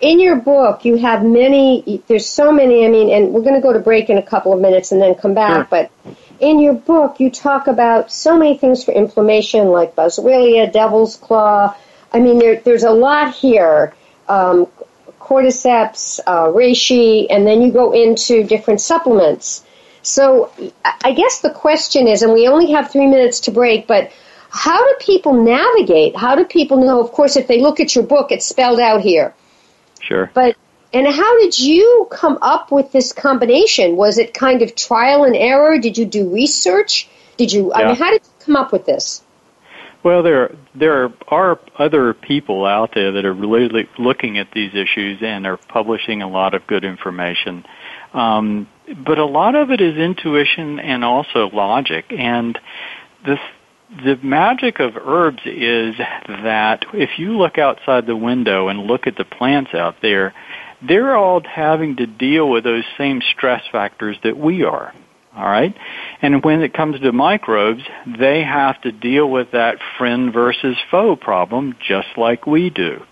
In 0.00 0.20
your 0.20 0.36
book, 0.36 0.84
you 0.84 0.96
have 0.96 1.24
many. 1.24 2.02
There's 2.06 2.26
so 2.26 2.52
many. 2.52 2.84
I 2.84 2.88
mean, 2.88 3.10
and 3.10 3.32
we're 3.32 3.42
going 3.42 3.54
to 3.54 3.60
go 3.60 3.72
to 3.72 3.78
break 3.78 4.10
in 4.10 4.18
a 4.18 4.22
couple 4.22 4.52
of 4.52 4.60
minutes 4.60 4.92
and 4.92 5.00
then 5.00 5.14
come 5.14 5.34
back. 5.34 5.68
Sure. 5.68 5.88
But 6.04 6.16
in 6.40 6.60
your 6.60 6.74
book, 6.74 7.20
you 7.20 7.30
talk 7.30 7.66
about 7.66 8.12
so 8.12 8.36
many 8.36 8.56
things 8.56 8.84
for 8.84 8.92
inflammation, 8.92 9.68
like 9.68 9.94
boswellia, 9.94 10.72
devil's 10.72 11.16
claw. 11.16 11.74
I 12.12 12.20
mean, 12.20 12.38
there, 12.38 12.60
there's 12.60 12.84
a 12.84 12.90
lot 12.90 13.34
here. 13.34 13.94
Um, 14.28 14.66
cordyceps, 15.20 16.20
uh, 16.26 16.46
reishi, 16.46 17.26
and 17.30 17.46
then 17.46 17.60
you 17.60 17.72
go 17.72 17.92
into 17.92 18.44
different 18.44 18.80
supplements. 18.80 19.64
So 20.02 20.52
I 21.02 21.12
guess 21.12 21.40
the 21.40 21.50
question 21.50 22.06
is, 22.06 22.22
and 22.22 22.32
we 22.32 22.46
only 22.46 22.70
have 22.70 22.92
three 22.92 23.08
minutes 23.08 23.40
to 23.40 23.50
break, 23.50 23.88
but 23.88 24.12
how 24.50 24.78
do 24.78 24.94
people 25.00 25.32
navigate? 25.42 26.16
How 26.16 26.36
do 26.36 26.44
people 26.44 26.76
know? 26.76 27.00
Of 27.00 27.10
course, 27.10 27.36
if 27.36 27.48
they 27.48 27.60
look 27.60 27.80
at 27.80 27.96
your 27.96 28.04
book, 28.04 28.30
it's 28.30 28.46
spelled 28.46 28.78
out 28.78 29.00
here. 29.00 29.34
Sure. 30.00 30.30
But 30.32 30.56
and 30.96 31.06
how 31.06 31.38
did 31.40 31.58
you 31.58 32.08
come 32.10 32.38
up 32.40 32.72
with 32.72 32.90
this 32.90 33.12
combination? 33.12 33.96
Was 33.96 34.16
it 34.16 34.32
kind 34.32 34.62
of 34.62 34.74
trial 34.74 35.24
and 35.24 35.36
error? 35.36 35.78
Did 35.78 35.98
you 35.98 36.06
do 36.06 36.32
research? 36.32 37.06
Did 37.36 37.52
you? 37.52 37.68
Yeah. 37.68 37.74
I 37.76 37.86
mean, 37.88 37.96
how 37.96 38.10
did 38.10 38.22
you 38.24 38.44
come 38.46 38.56
up 38.56 38.72
with 38.72 38.86
this? 38.86 39.22
Well, 40.02 40.22
there 40.22 40.54
there 40.74 41.12
are 41.28 41.60
other 41.78 42.14
people 42.14 42.64
out 42.64 42.92
there 42.94 43.12
that 43.12 43.26
are 43.26 43.34
really 43.34 43.86
looking 43.98 44.38
at 44.38 44.52
these 44.52 44.74
issues 44.74 45.18
and 45.20 45.46
are 45.46 45.58
publishing 45.58 46.22
a 46.22 46.28
lot 46.28 46.54
of 46.54 46.66
good 46.66 46.82
information. 46.82 47.66
Um, 48.14 48.66
but 49.04 49.18
a 49.18 49.26
lot 49.26 49.54
of 49.54 49.70
it 49.70 49.82
is 49.82 49.98
intuition 49.98 50.80
and 50.80 51.04
also 51.04 51.50
logic. 51.50 52.06
And 52.10 52.58
this 53.26 53.40
the 53.90 54.16
magic 54.22 54.80
of 54.80 54.96
herbs 54.96 55.42
is 55.44 55.94
that 55.98 56.86
if 56.92 57.18
you 57.18 57.36
look 57.36 57.58
outside 57.58 58.06
the 58.06 58.16
window 58.16 58.68
and 58.68 58.86
look 58.86 59.06
at 59.06 59.16
the 59.16 59.24
plants 59.24 59.74
out 59.74 59.96
there, 60.00 60.34
they're 60.86 61.16
all 61.16 61.42
having 61.42 61.96
to 61.96 62.06
deal 62.06 62.48
with 62.48 62.64
those 62.64 62.84
same 62.98 63.22
stress 63.34 63.62
factors 63.70 64.16
that 64.24 64.36
we 64.36 64.64
are. 64.64 64.92
All 65.36 65.46
right? 65.46 65.76
And 66.22 66.42
when 66.42 66.62
it 66.62 66.72
comes 66.72 66.98
to 67.00 67.12
microbes, 67.12 67.82
they 68.18 68.42
have 68.42 68.80
to 68.82 68.92
deal 68.92 69.30
with 69.30 69.52
that 69.52 69.76
friend 69.98 70.32
versus 70.32 70.76
foe 70.90 71.14
problem 71.14 71.76
just 71.86 72.08
like 72.16 72.46
we 72.46 72.70
do. 72.70 73.02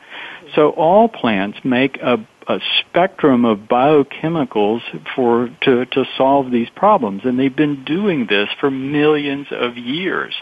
So 0.55 0.71
all 0.71 1.09
plants 1.09 1.59
make 1.65 1.99
a 1.99 2.27
a 2.47 2.59
spectrum 2.81 3.45
of 3.45 3.59
biochemicals 3.61 4.81
for 5.15 5.49
to, 5.63 5.87
to 5.87 6.05
solve 6.17 6.51
these 6.51 6.69
problems 6.77 7.23
and 7.25 7.39
they've 7.39 7.57
been 7.57 7.85
doing 7.85 8.27
this 8.29 8.49
for 8.61 8.71
millions 8.71 9.47
of 9.51 9.77
years. 9.77 10.35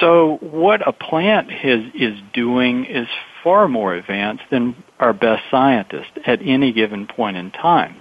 So 0.00 0.38
what 0.40 0.86
a 0.86 0.92
plant 0.92 1.50
is, 1.64 1.92
is 1.94 2.18
doing 2.32 2.84
is 2.84 3.06
far 3.44 3.68
more 3.68 3.94
advanced 3.94 4.44
than 4.50 4.74
our 5.00 5.12
best 5.12 5.42
scientists 5.50 6.12
at 6.26 6.40
any 6.42 6.72
given 6.72 7.06
point 7.06 7.36
in 7.36 7.50
time. 7.50 7.96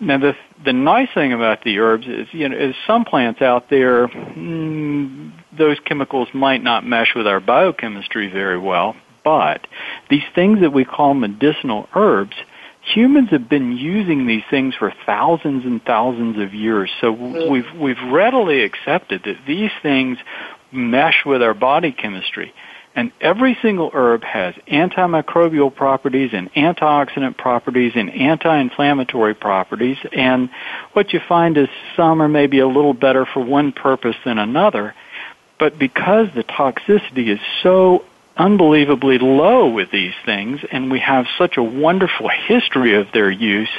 Now 0.00 0.18
the 0.18 0.36
the 0.64 0.72
nice 0.72 1.08
thing 1.14 1.32
about 1.32 1.62
the 1.64 1.78
herbs 1.78 2.06
is 2.06 2.28
you 2.32 2.48
know 2.48 2.56
is 2.56 2.74
some 2.86 3.04
plants 3.04 3.40
out 3.40 3.70
there 3.70 4.08
mm, 4.08 5.32
those 5.56 5.78
chemicals 5.80 6.28
might 6.32 6.62
not 6.62 6.86
mesh 6.86 7.14
with 7.14 7.26
our 7.26 7.40
biochemistry 7.40 8.28
very 8.28 8.58
well, 8.58 8.96
but 9.24 9.66
these 10.08 10.24
things 10.34 10.60
that 10.60 10.72
we 10.72 10.84
call 10.84 11.14
medicinal 11.14 11.88
herbs, 11.94 12.36
humans 12.80 13.30
have 13.30 13.48
been 13.48 13.76
using 13.76 14.26
these 14.26 14.44
things 14.48 14.74
for 14.74 14.92
thousands 15.04 15.64
and 15.64 15.82
thousands 15.84 16.38
of 16.38 16.54
years. 16.54 16.90
So 17.00 17.10
we've 17.12 17.72
we've 17.74 18.02
readily 18.10 18.62
accepted 18.62 19.22
that 19.24 19.38
these 19.46 19.72
things 19.82 20.18
mesh 20.70 21.24
with 21.24 21.42
our 21.42 21.54
body 21.54 21.92
chemistry. 21.92 22.52
And 22.98 23.12
every 23.20 23.56
single 23.62 23.92
herb 23.94 24.24
has 24.24 24.56
antimicrobial 24.66 25.72
properties 25.72 26.30
and 26.32 26.52
antioxidant 26.54 27.36
properties 27.36 27.92
and 27.94 28.10
anti-inflammatory 28.10 29.34
properties. 29.34 29.98
And 30.12 30.50
what 30.94 31.12
you 31.12 31.20
find 31.20 31.56
is 31.56 31.68
some 31.94 32.20
are 32.20 32.26
maybe 32.26 32.58
a 32.58 32.66
little 32.66 32.94
better 32.94 33.24
for 33.24 33.38
one 33.38 33.70
purpose 33.70 34.16
than 34.24 34.38
another. 34.38 34.96
But 35.60 35.78
because 35.78 36.34
the 36.34 36.42
toxicity 36.42 37.28
is 37.28 37.38
so 37.62 38.04
unbelievably 38.36 39.18
low 39.18 39.68
with 39.68 39.92
these 39.92 40.14
things, 40.24 40.62
and 40.72 40.90
we 40.90 40.98
have 40.98 41.28
such 41.38 41.56
a 41.56 41.62
wonderful 41.62 42.28
history 42.48 42.96
of 42.96 43.12
their 43.12 43.30
use, 43.30 43.70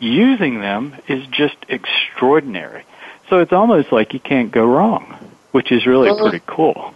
using 0.00 0.60
them 0.60 0.96
is 1.06 1.24
just 1.28 1.54
extraordinary. 1.68 2.84
So 3.30 3.38
it's 3.38 3.52
almost 3.52 3.92
like 3.92 4.14
you 4.14 4.20
can't 4.20 4.50
go 4.50 4.66
wrong, 4.66 5.16
which 5.58 5.72
is 5.72 5.88
really 5.88 6.08
well, 6.08 6.28
pretty 6.30 6.44
cool. 6.46 6.94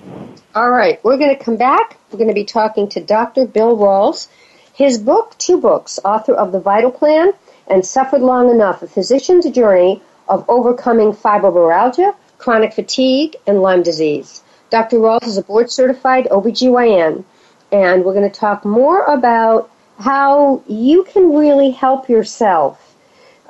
All 0.54 0.71
right, 0.71 1.02
we're 1.02 1.16
going 1.16 1.37
to 1.37 1.45
come 1.45 1.57
back. 1.57 1.99
We're 2.12 2.19
going 2.19 2.28
to 2.28 2.35
be 2.35 2.45
talking 2.45 2.88
to 2.90 3.00
Dr. 3.00 3.45
Bill 3.45 3.76
Rawls. 3.76 4.28
His 4.73 4.99
book, 4.99 5.35
two 5.37 5.61
books, 5.61 5.99
author 6.04 6.33
of 6.33 6.52
The 6.52 6.61
Vital 6.61 6.92
Plan 6.92 7.33
and 7.66 7.85
Suffered 7.85 8.21
Long 8.21 8.50
Enough, 8.50 8.85
A 8.85 8.87
Physician's 8.87 9.50
Journey 9.50 10.00
of 10.28 10.49
Overcoming 10.49 11.11
Fibromyalgia, 11.11 12.14
Chronic 12.38 12.73
Fatigue, 12.73 13.35
and 13.49 13.62
Lyme 13.62 13.83
Disease. 13.83 14.45
Dr. 14.71 14.99
Rawls 14.99 15.26
is 15.26 15.38
a 15.38 15.42
board 15.42 15.69
certified 15.69 16.28
OBGYN, 16.31 17.25
and 17.73 18.04
we're 18.04 18.14
going 18.14 18.31
to 18.31 18.40
talk 18.40 18.64
more 18.64 19.04
about 19.07 19.73
how 19.99 20.62
you 20.69 21.02
can 21.02 21.35
really 21.35 21.73
help 21.73 22.09
yourself 22.09 22.95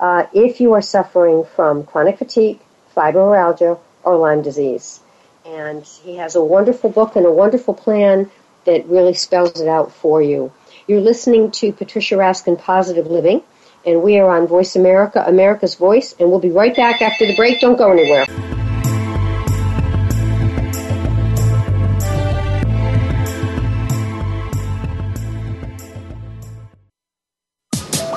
uh, 0.01 0.25
if 0.33 0.59
you 0.59 0.73
are 0.73 0.81
suffering 0.81 1.45
from 1.55 1.85
chronic 1.85 2.17
fatigue, 2.17 2.61
fibromyalgia, 2.97 3.79
or 4.05 4.17
Lyme 4.17 4.43
disease. 4.43 5.01
And 5.45 5.85
he 5.85 6.17
has 6.17 6.37
a 6.37 6.45
wonderful 6.45 6.91
book 6.91 7.17
and 7.17 7.27
a 7.27 7.33
wonderful 7.33 7.75
plan 7.75 8.31
that 8.65 8.87
really 8.87 9.15
spells 9.15 9.61
it 9.61 9.69
out 9.69 9.93
for 9.93 10.23
you. 10.23 10.53
You're 10.87 11.01
listening 11.01 11.51
to 11.53 11.73
Patricia 11.73 12.17
Raskin 12.17 12.59
Positive 12.59 13.07
Living, 13.07 13.43
and 13.85 14.03
we 14.03 14.19
are 14.19 14.31
on 14.31 14.47
Voice 14.47 14.77
America, 14.77 15.23
America's 15.27 15.75
Voice, 15.75 16.15
and 16.19 16.31
we'll 16.31 16.41
be 16.41 16.51
right 16.51 16.75
back 16.75 17.03
after 17.03 17.27
the 17.27 17.35
break. 17.35 17.61
Don't 17.61 17.77
go 17.77 17.91
anywhere. 17.91 18.27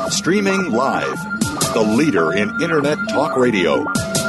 Streaming 0.09 0.71
live. 0.71 1.17
The 1.73 1.81
leader 1.81 2.33
in 2.33 2.49
Internet 2.61 2.97
talk 3.09 3.35
radio. 3.35 3.85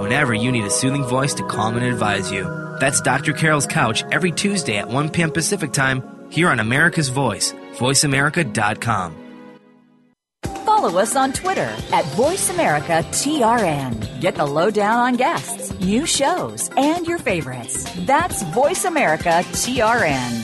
whenever 0.00 0.34
you 0.34 0.50
need 0.50 0.64
a 0.64 0.70
soothing 0.70 1.04
voice 1.04 1.34
to 1.34 1.46
calm 1.46 1.76
and 1.76 1.84
advise 1.84 2.32
you. 2.32 2.42
That's 2.80 3.00
Dr. 3.00 3.32
Carol's 3.32 3.66
Couch 3.66 4.02
every 4.10 4.32
Tuesday 4.32 4.78
at 4.78 4.88
1 4.88 5.10
p.m. 5.10 5.30
Pacific 5.30 5.72
Time 5.72 6.02
here 6.30 6.48
on 6.48 6.58
America's 6.60 7.10
Voice, 7.10 7.52
voiceamerica.com. 7.74 9.16
Follow 10.64 10.98
us 10.98 11.14
on 11.14 11.34
Twitter 11.34 11.70
at 11.92 12.06
VoiceAmericaTRN. 12.16 14.20
Get 14.20 14.34
the 14.36 14.46
lowdown 14.46 14.98
on 14.98 15.16
guests, 15.16 15.78
new 15.80 16.06
shows, 16.06 16.70
and 16.76 17.06
your 17.06 17.18
favorites. 17.18 17.84
That's 18.06 18.42
VoiceAmericaTRN. 18.44 20.39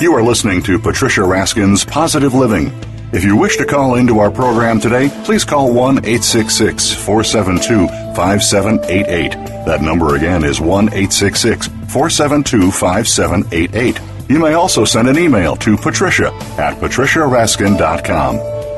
You 0.00 0.14
are 0.14 0.22
listening 0.22 0.62
to 0.62 0.78
Patricia 0.78 1.22
Raskin's 1.22 1.84
Positive 1.84 2.32
Living. 2.32 2.70
If 3.12 3.24
you 3.24 3.34
wish 3.34 3.56
to 3.56 3.64
call 3.64 3.96
into 3.96 4.20
our 4.20 4.30
program 4.30 4.78
today, 4.78 5.08
please 5.24 5.44
call 5.44 5.74
1 5.74 5.98
866 5.98 6.94
472 6.94 7.88
5788. 8.14 9.32
That 9.66 9.82
number 9.82 10.14
again 10.14 10.44
is 10.44 10.60
1 10.60 10.84
866 10.90 11.66
472 11.66 12.70
5788. 12.70 14.00
You 14.30 14.38
may 14.38 14.52
also 14.52 14.84
send 14.84 15.08
an 15.08 15.18
email 15.18 15.56
to 15.56 15.76
patricia 15.76 16.28
at 16.58 16.78
patriciaraskin.com. 16.78 18.36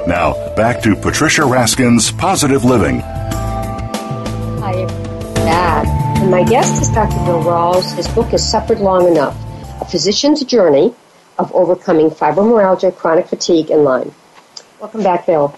Now, 0.08 0.54
back 0.54 0.80
to 0.84 0.96
Patricia 0.96 1.42
Raskin's 1.42 2.10
Positive 2.12 2.64
Living. 2.64 3.00
Hi. 3.00 4.72
And 6.20 6.30
my 6.30 6.44
guest 6.44 6.80
is 6.80 6.88
Dr. 6.88 7.22
Bill 7.26 7.42
Rawls. 7.42 7.94
His 7.94 8.08
book 8.08 8.32
is 8.32 8.50
Suffered 8.50 8.78
Long 8.78 9.06
Enough 9.06 9.36
A 9.82 9.84
Physician's 9.84 10.42
Journey 10.44 10.94
of 11.40 11.50
overcoming 11.54 12.10
fibromyalgia, 12.10 12.94
chronic 12.94 13.26
fatigue, 13.26 13.70
and 13.70 13.82
Lyme. 13.82 14.14
Welcome 14.78 15.02
back, 15.02 15.24
Bill. 15.26 15.56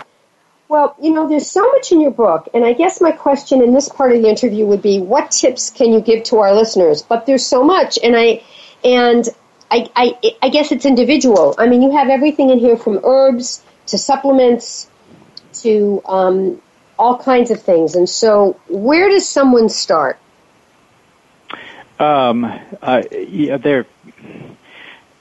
Well, 0.69 0.95
you 1.03 1.13
know, 1.13 1.29
there's 1.29 1.51
so 1.51 1.69
much 1.73 1.91
in 1.91 2.01
your 2.01 2.13
book, 2.13 2.49
and 2.55 2.65
I 2.65 2.73
guess 2.73 3.01
my 3.01 3.11
question 3.11 3.63
in 3.63 3.75
this 3.75 3.89
part 3.89 4.13
of 4.13 4.23
the 4.23 4.29
interview 4.29 4.65
would 4.65 4.81
be, 4.81 5.01
what 5.01 5.33
tips 5.33 5.71
can 5.71 5.93
you 5.93 6.01
give 6.01 6.23
to 6.25 6.39
our 6.39 6.55
listeners? 6.55 7.03
But 7.03 7.27
there's 7.27 7.45
so 7.45 7.65
much, 7.65 7.99
and 8.03 8.17
I, 8.17 8.43
and 8.85 9.29
I, 9.71 9.91
I, 9.97 10.37
I 10.41 10.49
guess 10.49 10.71
it's 10.71 10.87
individual. 10.87 11.57
I 11.59 11.67
mean, 11.67 11.83
you 11.83 11.91
have 11.91 12.09
everything 12.09 12.51
in 12.51 12.59
here 12.59 12.77
from 12.77 13.01
herbs 13.03 13.63
to 13.87 13.99
supplements 13.99 14.89
to 15.63 16.01
um, 16.07 16.63
all 16.97 17.19
kinds 17.19 17.51
of 17.51 17.61
things. 17.61 17.97
And 17.97 18.09
so, 18.09 18.59
where 18.69 19.09
does 19.09 19.29
someone 19.29 19.69
start? 19.69 20.19
Um, 21.99 22.45
uh, 22.81 23.03
yeah, 23.13 23.59
there 23.59 23.87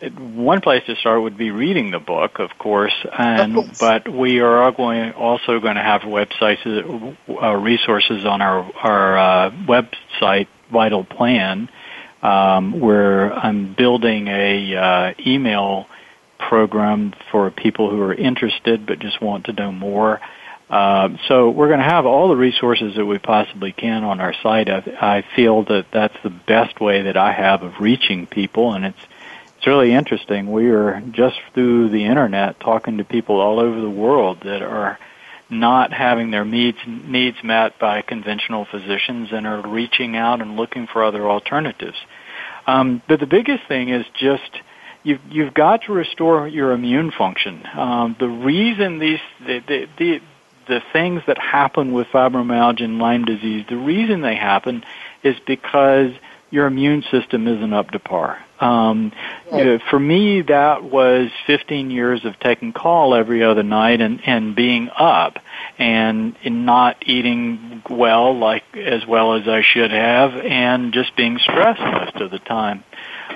one 0.10 0.62
place 0.62 0.84
to 0.86 0.96
start 0.96 1.22
would 1.22 1.38
be 1.38 1.52
reading 1.52 1.92
the 1.92 2.00
book, 2.00 2.40
of 2.40 2.58
course, 2.58 2.94
and 3.18 3.58
of 3.58 3.66
course. 3.66 3.80
but 3.80 4.08
we 4.08 4.40
are 4.40 4.72
going 4.72 5.12
also 5.14 5.60
going 5.60 5.76
to 5.76 5.84
have 5.84 6.02
websites, 6.02 7.16
uh, 7.30 7.56
resources 7.56 8.26
on 8.26 8.42
our 8.42 8.72
our 8.76 9.18
uh, 9.18 9.52
website, 9.52 10.48
Vital 10.72 11.04
Plan, 11.04 11.70
um, 12.24 12.80
where 12.80 13.32
I'm 13.34 13.74
building 13.74 14.28
a 14.28 14.76
uh, 14.76 15.14
email 15.26 15.88
program 16.40 17.14
for 17.32 17.52
people 17.52 17.92
who 17.92 18.02
are 18.02 18.14
interested 18.14 18.86
but 18.88 19.00
just 19.00 19.22
want 19.22 19.46
to 19.46 19.54
know 19.54 19.72
more. 19.72 20.20
Uh, 20.72 21.10
so 21.28 21.50
we're 21.50 21.68
going 21.68 21.80
to 21.80 21.86
have 21.86 22.06
all 22.06 22.30
the 22.30 22.36
resources 22.36 22.96
that 22.96 23.06
we 23.06 23.20
possibly 23.20 23.74
can 23.74 24.06
on 24.06 24.22
our 24.22 24.34
site. 24.42 24.70
I, 24.70 24.78
I 25.02 25.26
feel 25.36 25.64
that 25.66 25.88
that's 25.92 26.16
the 26.24 26.30
best 26.30 26.80
way 26.80 27.04
that 27.04 27.18
I 27.18 27.34
have 27.34 27.62
of 27.62 27.82
reaching 27.82 28.26
people, 28.26 28.74
and 28.74 28.86
it's 28.86 29.06
it's 29.62 29.68
really 29.68 29.94
interesting. 29.94 30.52
We 30.52 30.72
are 30.72 31.04
just 31.12 31.40
through 31.54 31.90
the 31.90 32.06
internet 32.06 32.60
talking 32.60 32.98
to 32.98 33.04
people 33.04 33.40
all 33.40 33.60
over 33.60 33.80
the 33.80 33.92
world 33.92 34.40
that 34.42 34.64
are 34.64 34.98
not 35.52 35.94
having 35.94 36.32
their 36.32 36.44
needs 36.44 36.80
needs 36.88 37.38
met 37.44 37.78
by 37.78 38.02
conventional 38.02 38.66
physicians 38.66 39.32
and 39.32 39.46
are 39.46 39.62
reaching 39.62 40.16
out 40.16 40.42
and 40.42 40.56
looking 40.58 40.88
for 40.88 41.04
other 41.04 41.30
alternatives. 41.30 41.98
Um, 42.66 43.04
but 43.08 43.20
the 43.20 43.28
biggest 43.28 43.68
thing 43.68 43.90
is 43.90 44.04
just 44.20 44.50
you've 45.04 45.22
you've 45.30 45.54
got 45.54 45.84
to 45.84 45.94
restore 45.94 46.48
your 46.48 46.72
immune 46.72 47.12
function. 47.12 47.62
Um, 47.76 48.16
the 48.20 48.30
reason 48.30 48.98
these 48.98 49.20
the, 49.46 49.60
the 49.60 49.88
the 50.00 50.22
the 50.68 50.82
things 50.92 51.22
that 51.28 51.38
happen 51.38 51.94
with 51.94 52.08
fibromyalgia 52.08 52.86
and 52.86 52.98
Lyme 52.98 53.26
disease, 53.26 53.68
the 53.70 53.78
reason 53.78 54.22
they 54.22 54.36
happen 54.36 54.84
is 55.22 55.36
because 55.46 56.14
your 56.50 56.66
immune 56.66 57.04
system 57.12 57.48
isn't 57.48 57.74
up 57.74 57.92
to 57.92 58.00
par. 58.00 58.44
Um, 58.62 59.12
you 59.52 59.66
know, 59.66 59.80
for 59.90 60.00
me, 60.00 60.44
that 60.44 60.84
was 60.84 61.32
15 61.48 61.90
years 61.90 62.24
of 62.26 62.40
taking 62.40 62.74
call 62.74 63.16
every 63.16 63.44
other 63.44 63.64
night 63.64 64.02
and, 64.02 64.22
and 64.26 64.56
being 64.56 64.90
up 64.96 65.40
and 65.80 66.36
not 66.46 66.98
eating 67.08 67.82
well, 67.90 68.38
like 68.38 68.64
as 68.76 69.06
well 69.08 69.34
as 69.34 69.48
I 69.48 69.64
should 69.64 69.92
have, 69.92 70.36
and 70.36 70.94
just 70.94 71.16
being 71.16 71.40
stressed 71.40 71.82
most 71.82 72.16
of 72.18 72.30
the 72.30 72.40
time. 72.40 72.84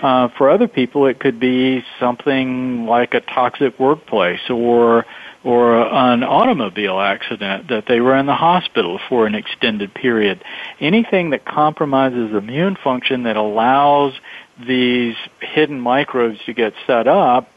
Uh, 0.01 0.27
for 0.37 0.51
other 0.51 0.67
people, 0.67 1.07
it 1.07 1.19
could 1.19 1.39
be 1.39 1.83
something 1.99 2.85
like 2.85 3.15
a 3.15 3.21
toxic 3.21 3.79
workplace 3.79 4.41
or 4.49 5.05
or 5.43 5.77
an 5.79 6.23
automobile 6.23 6.99
accident 6.99 7.67
that 7.69 7.85
they 7.87 8.01
were 8.01 8.17
in 8.17 8.25
the 8.25 8.33
hospital 8.33 8.99
for 9.07 9.27
an 9.27 9.35
extended 9.35 9.93
period. 9.93 10.43
Anything 10.79 11.29
that 11.29 11.45
compromises 11.45 12.33
immune 12.33 12.75
function 12.83 13.23
that 13.23 13.37
allows 13.37 14.13
these 14.59 15.15
hidden 15.41 15.79
microbes 15.79 16.39
to 16.45 16.53
get 16.53 16.73
set 16.87 17.07
up 17.07 17.49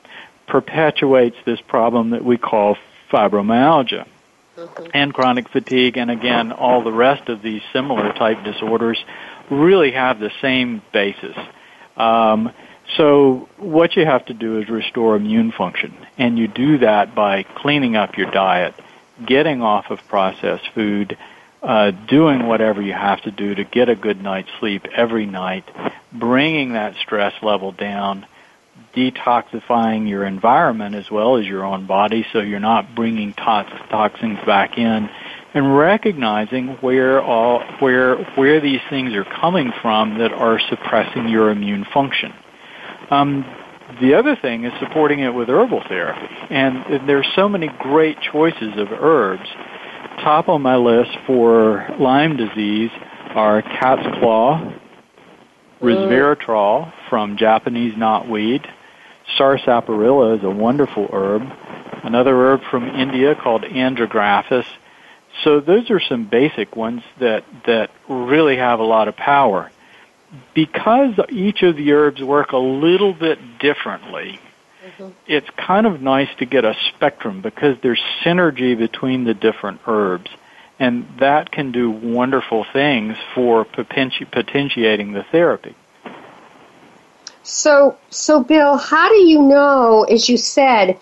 perpetuates 0.47 1.37
this 1.45 1.61
problem 1.61 2.11
that 2.11 2.25
we 2.25 2.37
call 2.37 2.77
fibromyalgia. 3.11 4.07
Mm-hmm. 4.57 4.87
And 4.93 5.15
chronic 5.15 5.49
fatigue, 5.51 5.97
and 5.97 6.11
again, 6.11 6.51
all 6.51 6.83
the 6.83 6.93
rest 6.93 7.29
of 7.29 7.43
these 7.43 7.63
similar 7.73 8.13
type 8.13 8.43
disorders 8.43 8.99
really 9.51 9.93
have 9.93 10.19
the 10.19 10.33
same 10.43 10.83
basis. 10.93 11.37
Um, 11.97 12.53
so 12.97 13.49
what 13.59 13.95
you 13.97 14.05
have 14.05 14.27
to 14.27 14.35
do 14.35 14.59
is 14.59 14.69
restore 14.69 15.15
immune 15.15 15.53
function, 15.53 15.95
and 16.17 16.39
you 16.39 16.49
do 16.49 16.79
that 16.79 17.15
by 17.15 17.45
cleaning 17.45 17.95
up 17.95 18.17
your 18.17 18.31
diet, 18.31 18.75
getting 19.25 19.63
off 19.63 19.91
of 19.91 20.07
processed 20.09 20.69
food, 20.75 21.17
uh, 21.63 21.91
doing 21.91 22.47
whatever 22.47 22.81
you 22.81 22.93
have 22.93 23.21
to 23.23 23.31
do 23.31 23.55
to 23.55 23.65
get 23.65 23.89
a 23.89 23.97
good 23.97 24.23
night's 24.23 24.49
sleep 24.61 24.87
every 24.95 25.27
night, 25.27 25.65
bringing 26.13 26.73
that 26.75 26.95
stress 27.03 27.35
level 27.43 27.73
down, 27.73 28.27
detoxifying 28.95 30.09
your 30.09 30.25
environment 30.25 30.95
as 30.95 31.11
well 31.11 31.37
as 31.37 31.47
your 31.47 31.65
own 31.65 31.87
body 31.87 32.25
so 32.33 32.41
you're 32.41 32.61
not 32.61 32.95
bringing 32.95 33.33
tox- 33.35 33.71
toxins 33.91 34.39
back 34.47 34.79
in, 34.79 35.09
and 35.55 35.77
recognizing 35.77 36.69
where 36.81 37.21
all 37.23 37.61
where 37.81 38.17
where 38.35 38.61
these 38.61 38.81
things 38.89 39.15
are 39.15 39.25
coming 39.25 39.73
from 39.83 40.19
that 40.19 40.33
are 40.33 40.61
suppressing 40.69 41.29
your 41.29 41.51
immune 41.51 41.85
function. 41.93 42.33
Um, 43.11 43.45
the 44.01 44.15
other 44.15 44.37
thing 44.37 44.65
is 44.65 44.73
supporting 44.81 45.21
it 45.21 45.31
with 45.35 45.49
herbal 45.49 45.83
therapy, 45.89 46.35
and 46.51 47.09
there's 47.09 47.27
so 47.35 47.49
many 47.49 47.69
great 47.79 48.21
choices 48.21 48.77
of 48.77 48.89
herbs. 48.93 49.49
Top 50.21 50.49
on 50.49 50.63
my 50.63 50.77
list 50.77 51.17
for 51.27 51.87
Lyme 51.99 52.37
disease 52.37 52.91
are 53.35 53.63
cat's 53.63 54.03
claw, 54.19 54.73
resveratrol 55.81 56.93
from 57.09 57.37
Japanese 57.37 57.95
knotweed, 57.95 58.67
sarsaparilla 59.37 60.37
is 60.37 60.45
a 60.45 60.51
wonderful 60.51 61.09
herb. 61.13 61.43
another 62.03 62.35
herb 62.35 62.63
from 62.71 62.89
India 62.89 63.35
called 63.35 63.63
andrographis. 63.63 64.67
So 65.45 65.61
those 65.61 65.91
are 65.91 66.01
some 66.01 66.25
basic 66.25 66.75
ones 66.75 67.03
that, 67.21 67.45
that 67.67 67.91
really 68.09 68.57
have 68.57 68.81
a 68.81 68.85
lot 68.85 69.09
of 69.09 69.17
power. 69.17 69.71
Because 70.55 71.15
each 71.31 71.63
of 71.63 71.77
the 71.77 71.93
herbs 71.93 72.23
work 72.23 72.53
a 72.53 72.59
little 72.59 73.15
bit 73.15 73.59
differently, 73.59 74.41
mm-hmm. 74.85 75.09
it's 75.27 75.49
kind 75.51 75.87
of 75.87 76.01
nice 76.01 76.29
to 76.39 76.47
get 76.47 76.65
a 76.65 76.75
spectrum 76.95 77.41
because 77.41 77.77
there's 77.83 78.03
synergy 78.25 78.77
between 78.77 79.25
the 79.25 79.35
different 79.35 79.81
herbs. 79.87 80.31
And 80.81 81.09
that 81.19 81.51
can 81.51 81.73
do 81.73 81.91
wonderful 81.91 82.65
things 82.73 83.17
for 83.35 83.65
potenti- 83.65 84.31
potentiating 84.31 85.13
the 85.13 85.25
therapy. 85.25 85.75
So, 87.43 87.97
so 88.11 88.45
Bill, 88.45 88.77
how 88.77 89.09
do 89.09 89.17
you 89.17 89.43
know, 89.43 90.05
as 90.05 90.29
you 90.29 90.37
said, 90.37 90.99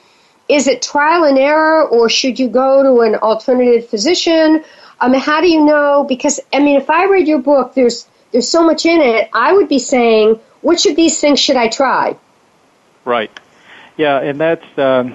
is 0.49 0.67
it 0.67 0.81
trial 0.81 1.25
and 1.25 1.39
error 1.39 1.87
or 1.87 2.09
should 2.09 2.39
you 2.39 2.49
go 2.49 2.83
to 2.83 3.01
an 3.01 3.17
alternative 3.17 3.89
physician? 3.91 4.65
I 5.01 5.09
mean, 5.09 5.21
how 5.21 5.41
do 5.41 5.51
you 5.51 5.65
know? 5.65 6.05
Because, 6.09 6.41
I 6.53 6.61
mean, 6.61 6.81
if 6.81 6.89
I 6.89 7.07
read 7.07 7.27
your 7.27 7.41
book, 7.41 7.75
there's, 7.75 8.07
there's 8.33 8.49
so 8.49 8.65
much 8.65 8.87
in 8.87 9.01
it, 9.01 9.29
I 9.33 9.53
would 9.53 9.69
be 9.69 9.79
saying, 9.79 10.41
which 10.63 10.87
of 10.87 10.97
these 10.97 11.21
things 11.21 11.41
should 11.41 11.57
I 11.57 11.69
try? 11.69 12.17
Right. 13.05 13.31
Yeah, 13.97 14.21
and 14.21 14.41
that's, 14.41 14.65
um, 14.77 15.11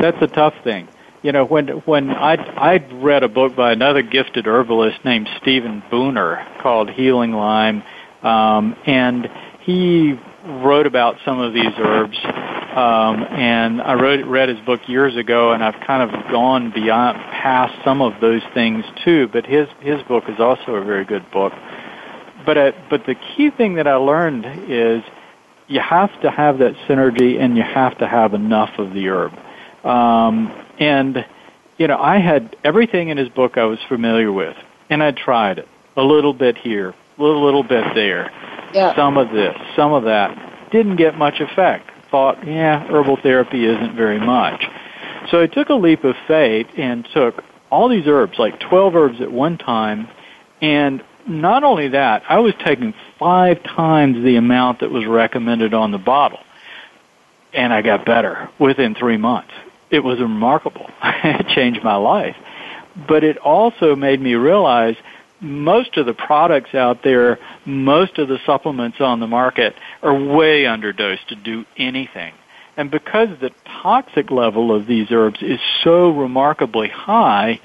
that's 0.00 0.20
a 0.20 0.26
tough 0.28 0.54
thing. 0.64 0.88
You 1.22 1.32
know, 1.32 1.44
when 1.44 1.68
when 1.84 2.10
I 2.10 2.34
I 2.34 2.76
read 3.02 3.24
a 3.24 3.28
book 3.28 3.56
by 3.56 3.72
another 3.72 4.02
gifted 4.02 4.46
herbalist 4.46 5.04
named 5.04 5.28
Stephen 5.42 5.82
Buhner 5.90 6.62
called 6.62 6.90
Healing 6.90 7.32
Lyme, 7.32 7.82
um, 8.22 8.76
and 8.86 9.28
he 9.60 10.14
wrote 10.46 10.86
about 10.86 11.16
some 11.24 11.40
of 11.40 11.52
these 11.52 11.72
herbs, 11.76 12.16
um, 12.24 13.24
and 13.30 13.82
I 13.82 13.94
wrote, 13.94 14.24
read 14.26 14.48
his 14.48 14.60
book 14.60 14.88
years 14.88 15.16
ago, 15.16 15.52
and 15.52 15.64
I've 15.64 15.80
kind 15.84 16.08
of 16.08 16.30
gone 16.30 16.70
beyond 16.70 17.18
past 17.18 17.74
some 17.84 18.00
of 18.00 18.20
those 18.20 18.42
things 18.54 18.84
too. 19.04 19.26
But 19.26 19.44
his 19.44 19.66
his 19.80 20.00
book 20.04 20.24
is 20.28 20.38
also 20.38 20.76
a 20.76 20.84
very 20.84 21.04
good 21.04 21.28
book. 21.32 21.52
But 22.46 22.56
uh, 22.56 22.72
but 22.88 23.06
the 23.06 23.16
key 23.16 23.50
thing 23.50 23.74
that 23.74 23.88
I 23.88 23.96
learned 23.96 24.46
is 24.68 25.02
you 25.68 25.80
have 25.80 26.20
to 26.22 26.30
have 26.30 26.58
that 26.58 26.74
synergy, 26.88 27.38
and 27.38 27.56
you 27.56 27.62
have 27.62 27.96
to 27.98 28.08
have 28.08 28.34
enough 28.34 28.78
of 28.78 28.92
the 28.92 29.08
herb. 29.08 29.32
Um, 29.84 30.50
and 30.78 31.24
you 31.76 31.86
know, 31.86 31.98
I 31.98 32.18
had 32.18 32.56
everything 32.64 33.08
in 33.08 33.16
his 33.16 33.28
book 33.28 33.56
I 33.56 33.64
was 33.64 33.78
familiar 33.88 34.32
with, 34.32 34.56
and 34.90 35.02
I 35.02 35.12
tried 35.12 35.58
it 35.58 35.68
a 35.96 36.02
little 36.02 36.34
bit 36.34 36.56
here, 36.56 36.90
a 36.90 37.22
little, 37.22 37.44
little 37.44 37.62
bit 37.62 37.84
there 37.94 38.30
yeah. 38.74 38.94
some 38.96 39.16
of 39.16 39.30
this, 39.30 39.56
some 39.76 39.92
of 39.92 40.04
that. 40.04 40.70
Didn't 40.70 40.96
get 40.96 41.16
much 41.16 41.40
effect. 41.40 41.90
Thought, 42.10 42.46
yeah, 42.46 42.86
herbal 42.86 43.18
therapy 43.22 43.66
isn't 43.66 43.94
very 43.96 44.18
much. 44.18 44.64
So 45.30 45.42
I 45.42 45.46
took 45.46 45.68
a 45.68 45.74
leap 45.74 46.04
of 46.04 46.14
faith 46.26 46.66
and 46.76 47.06
took 47.12 47.42
all 47.70 47.88
these 47.88 48.06
herbs, 48.06 48.38
like 48.38 48.58
12 48.60 48.94
herbs 48.94 49.20
at 49.20 49.30
one 49.30 49.58
time, 49.58 50.08
and 50.62 51.02
not 51.28 51.64
only 51.64 51.88
that, 51.88 52.22
I 52.28 52.40
was 52.40 52.54
taking 52.64 52.94
five 53.18 53.62
times 53.62 54.22
the 54.24 54.36
amount 54.36 54.80
that 54.80 54.90
was 54.90 55.06
recommended 55.06 55.74
on 55.74 55.90
the 55.90 55.98
bottle. 55.98 56.40
And 57.52 57.72
I 57.72 57.82
got 57.82 58.04
better 58.04 58.50
within 58.58 58.94
three 58.94 59.16
months. 59.16 59.52
It 59.90 60.00
was 60.00 60.20
remarkable. 60.20 60.90
it 61.02 61.48
changed 61.48 61.82
my 61.82 61.96
life. 61.96 62.36
But 63.06 63.24
it 63.24 63.38
also 63.38 63.94
made 63.94 64.20
me 64.20 64.34
realize 64.34 64.96
most 65.40 65.96
of 65.96 66.06
the 66.06 66.14
products 66.14 66.74
out 66.74 67.02
there, 67.02 67.38
most 67.64 68.18
of 68.18 68.28
the 68.28 68.38
supplements 68.44 69.00
on 69.00 69.20
the 69.20 69.26
market 69.26 69.74
are 70.02 70.14
way 70.14 70.64
underdosed 70.64 71.26
to 71.28 71.36
do 71.36 71.64
anything. 71.76 72.34
And 72.76 72.90
because 72.90 73.28
the 73.40 73.50
toxic 73.64 74.30
level 74.30 74.74
of 74.74 74.86
these 74.86 75.10
herbs 75.10 75.42
is 75.42 75.60
so 75.82 76.10
remarkably 76.10 76.88
high, 76.88 77.60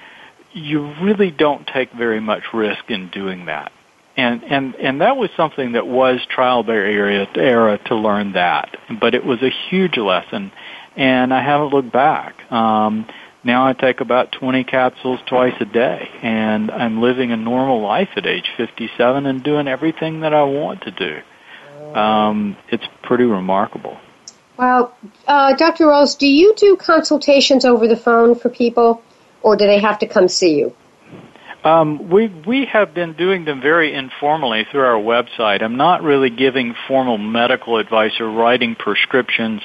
you 0.54 0.94
really 1.02 1.32
don't 1.32 1.68
take 1.68 1.92
very 1.94 2.20
much 2.20 2.44
risk 2.54 2.90
in 2.90 3.10
doing 3.10 3.46
that. 3.46 3.72
And 4.16 4.44
and 4.44 4.76
and 4.76 5.02
that 5.02 5.18
was 5.18 5.32
something 5.36 5.72
that 5.72 5.88
was 5.88 6.20
trial 6.30 6.62
by 6.62 6.74
area 6.74 7.28
era 7.36 7.80
to 7.86 7.96
learn 7.96 8.34
that, 8.34 8.78
but 9.02 9.16
it 9.16 9.26
was 9.26 9.42
a 9.42 9.50
huge 9.70 9.98
lesson, 9.98 10.52
and 10.96 11.34
I 11.34 11.42
haven't 11.42 11.70
looked 11.70 11.92
back. 11.92 12.52
Um, 12.52 13.08
now 13.44 13.68
I 13.68 13.74
take 13.74 14.00
about 14.00 14.32
20 14.32 14.64
capsules 14.66 15.20
twice 15.26 15.56
a 15.60 15.66
day, 15.66 16.10
and 16.22 16.72
I'm 16.72 17.02
living 17.02 17.32
a 17.32 17.38
normal 17.38 17.82
life 17.82 18.10
at 18.16 18.26
age 18.26 18.50
57 18.56 19.26
and 19.26 19.44
doing 19.44 19.68
everything 19.68 20.22
that 20.22 20.34
I 20.34 20.44
want 20.44 20.84
to 20.84 20.92
do. 20.92 21.98
Um, 22.00 22.56
it's 22.70 22.86
pretty 23.02 23.26
remarkable. 23.26 23.98
Well, 24.58 24.96
uh, 25.28 25.56
Dr. 25.56 25.88
Rawls, 25.88 26.18
do 26.18 26.28
you 26.28 26.54
do 26.56 26.78
consultations 26.78 27.66
over 27.66 27.88
the 27.88 27.98
phone 27.98 28.36
for 28.36 28.50
people, 28.50 29.02
or 29.44 29.56
do 29.56 29.68
they 29.68 29.80
have 29.80 30.00
to 30.00 30.08
come 30.08 30.28
see 30.28 30.56
you? 30.56 30.74
Um, 31.64 32.10
we 32.10 32.28
we 32.46 32.66
have 32.66 32.94
been 32.94 33.14
doing 33.14 33.46
them 33.46 33.62
very 33.62 33.94
informally 33.94 34.66
through 34.70 34.82
our 34.82 35.02
website. 35.02 35.64
I'm 35.64 35.78
not 35.78 36.04
really 36.04 36.30
giving 36.30 36.76
formal 36.90 37.18
medical 37.18 37.78
advice 37.78 38.20
or 38.20 38.30
writing 38.30 38.76
prescriptions. 38.76 39.62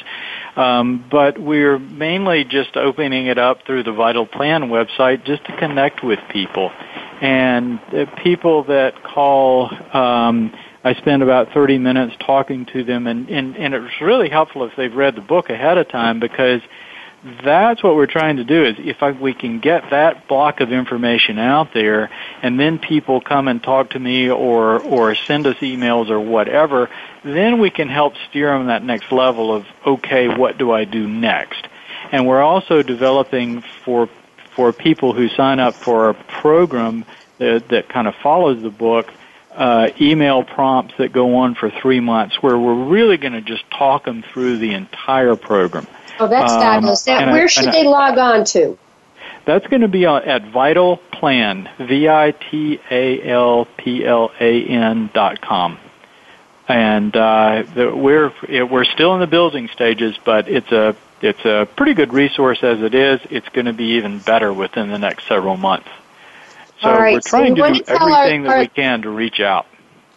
Um, 0.59 1.05
but 1.09 1.39
we're 1.39 1.79
mainly 1.79 2.45
just 2.45 2.77
opening 2.77 3.27
it 3.27 3.39
up 3.39 3.65
through 3.65 3.85
the 3.85 3.93
Vital 3.93 4.27
Plan 4.27 4.63
website 4.63 5.25
just 5.25 5.45
to 5.45 5.57
connect 5.57 6.03
with 6.03 6.19
people. 6.33 6.71
And 7.21 7.79
uh, 7.95 8.07
people 8.25 8.65
that 8.65 9.05
call, 9.05 9.71
um, 9.93 10.53
I 10.83 10.95
spend 10.95 11.23
about 11.23 11.53
30 11.53 11.79
minutes 11.79 12.15
talking 12.25 12.67
to 12.73 12.83
them, 12.83 13.07
and, 13.07 13.29
and, 13.29 13.57
and 13.57 13.73
it's 13.73 14.01
really 14.01 14.29
helpful 14.29 14.65
if 14.65 14.73
they've 14.77 14.95
read 14.95 15.15
the 15.15 15.21
book 15.21 15.49
ahead 15.49 15.79
of 15.79 15.89
time 15.89 16.19
because 16.19 16.61
that's 17.25 17.83
what 17.83 17.97
we're 17.97 18.07
trying 18.07 18.37
to 18.37 18.45
do 18.45 18.65
is 18.65 18.77
if 18.79 19.03
I, 19.03 19.11
we 19.11 19.35
can 19.35 19.59
get 19.59 19.91
that 19.91 20.29
block 20.29 20.61
of 20.61 20.73
information 20.73 21.39
out 21.39 21.73
there 21.75 22.11
and 22.43 22.61
then 22.61 22.79
people 22.79 23.21
come 23.21 23.49
and 23.49 23.63
talk 23.63 23.91
to 23.91 23.99
me 23.99 24.31
or 24.31 24.81
or 24.81 25.15
send 25.15 25.47
us 25.47 25.57
emails 25.57 26.11
or 26.11 26.21
whatever 26.21 26.89
then 27.25 27.59
we 27.59 27.71
can 27.71 27.89
help 27.89 28.15
steer 28.29 28.57
them 28.57 28.69
that 28.69 28.85
next 28.85 29.11
level 29.11 29.53
of 29.53 29.67
okay 29.85 30.29
what 30.29 30.59
do 30.59 30.71
I 30.71 30.85
do 30.85 31.09
next? 31.09 31.67
And 32.13 32.27
we're 32.27 32.43
also 32.43 32.83
developing 32.83 33.63
for 33.85 34.09
for 34.55 34.73
people 34.73 35.13
who 35.13 35.29
sign 35.29 35.59
up 35.59 35.75
for 35.75 36.11
a 36.11 36.15
program 36.15 37.05
that, 37.39 37.69
that 37.69 37.89
kind 37.89 38.07
of 38.07 38.15
follows 38.17 38.63
the 38.63 38.71
book 38.71 39.13
uh, 39.53 39.91
email 40.01 40.45
prompts 40.45 40.95
that 40.99 41.13
go 41.13 41.37
on 41.37 41.57
for 41.57 41.69
three 41.69 42.01
months 42.01 42.41
where 42.41 42.57
we're 42.57 42.85
really 42.85 43.17
going 43.17 43.33
to 43.33 43.41
just 43.41 43.69
talk 43.73 44.05
them 44.05 44.23
through 44.33 44.59
the 44.59 44.73
entire 44.73 45.35
program 45.35 45.87
Oh, 46.21 46.29
that's 46.29 46.53
um, 46.53 46.61
fabulous. 46.61 47.07
Now, 47.07 47.33
where 47.33 47.49
should 47.49 47.73
they 47.73 47.85
log 47.85 48.19
on 48.19 48.45
to? 48.47 48.79
That's 49.45 49.67
going 49.67 49.83
to 49.83 49.89
be 49.89 50.05
at 50.05 50.51
Vital 50.51 50.99
Plan, 50.99 51.71
V-I-T-A-L-P-L-A-N 51.79 52.81
dot 55.15 55.41
com. 55.41 55.79
And 56.69 57.17
uh, 57.17 57.65
the, 57.75 57.97
we're 57.97 58.31
we're 58.67 58.85
still 58.85 59.15
in 59.15 59.21
the 59.21 59.27
building 59.27 59.69
stages, 59.69 60.19
but 60.23 60.49
it's 60.49 60.71
a 60.71 60.95
it's 61.23 61.43
a 61.47 61.67
pretty 61.77 61.95
good 61.95 62.13
resource 62.13 62.63
as 62.63 62.83
it 62.83 62.95
is. 62.95 63.21
It's 63.31 63.49
going 63.49 63.65
to 63.65 63.73
be 63.73 63.97
even 63.97 64.19
better 64.19 64.53
within 64.53 64.91
the 64.91 64.99
next 64.99 65.27
several 65.27 65.57
months. 65.57 65.89
So 66.83 66.91
we're 66.91 67.21
trying 67.21 67.57
so 67.57 67.63
to 67.67 67.73
do 67.73 67.85
everything 67.89 68.47
our, 68.47 68.55
that 68.55 68.61
we 68.61 68.69
can 68.69 69.03
to 69.03 69.11
reach 69.11 69.41
out. 69.41 69.67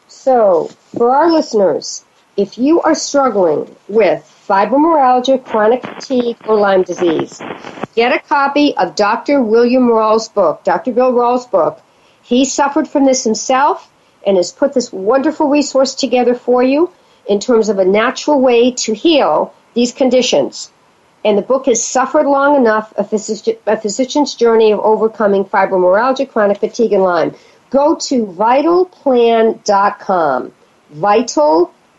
So, 0.07 0.69
for 0.95 1.15
our 1.15 1.31
listeners, 1.31 2.03
if 2.37 2.57
you 2.57 2.81
are 2.81 2.95
struggling 2.95 3.75
with 3.87 4.23
fibromyalgia, 4.47 5.43
chronic 5.45 5.81
fatigue, 5.81 6.37
or 6.45 6.55
Lyme 6.55 6.83
disease. 6.83 7.41
Get 7.95 8.13
a 8.13 8.19
copy 8.19 8.75
of 8.77 8.95
Dr. 8.95 9.41
William 9.41 9.87
Rawls' 9.87 10.31
book, 10.33 10.63
Dr. 10.63 10.91
Bill 10.91 11.13
Rawls' 11.13 11.49
book. 11.49 11.81
He 12.23 12.45
suffered 12.45 12.87
from 12.87 13.05
this 13.05 13.23
himself 13.23 13.91
and 14.25 14.37
has 14.37 14.51
put 14.51 14.73
this 14.73 14.91
wonderful 14.91 15.49
resource 15.49 15.95
together 15.95 16.35
for 16.35 16.61
you 16.63 16.91
in 17.27 17.39
terms 17.39 17.69
of 17.69 17.79
a 17.79 17.85
natural 17.85 18.41
way 18.41 18.71
to 18.71 18.93
heal 18.93 19.53
these 19.73 19.93
conditions. 19.93 20.71
And 21.23 21.37
the 21.37 21.43
book 21.43 21.67
has 21.67 21.83
suffered 21.83 22.25
long 22.25 22.55
enough, 22.55 22.91
a, 22.97 23.03
physician's 23.03 24.33
journey 24.35 24.73
of 24.73 24.79
overcoming 24.79 25.45
fibromyalgia, 25.45 26.27
chronic 26.29 26.59
fatigue, 26.59 26.93
and 26.93 27.03
Lyme. 27.03 27.35
Go 27.69 27.95
to 27.95 28.25
vitalplan.com. 28.25 30.51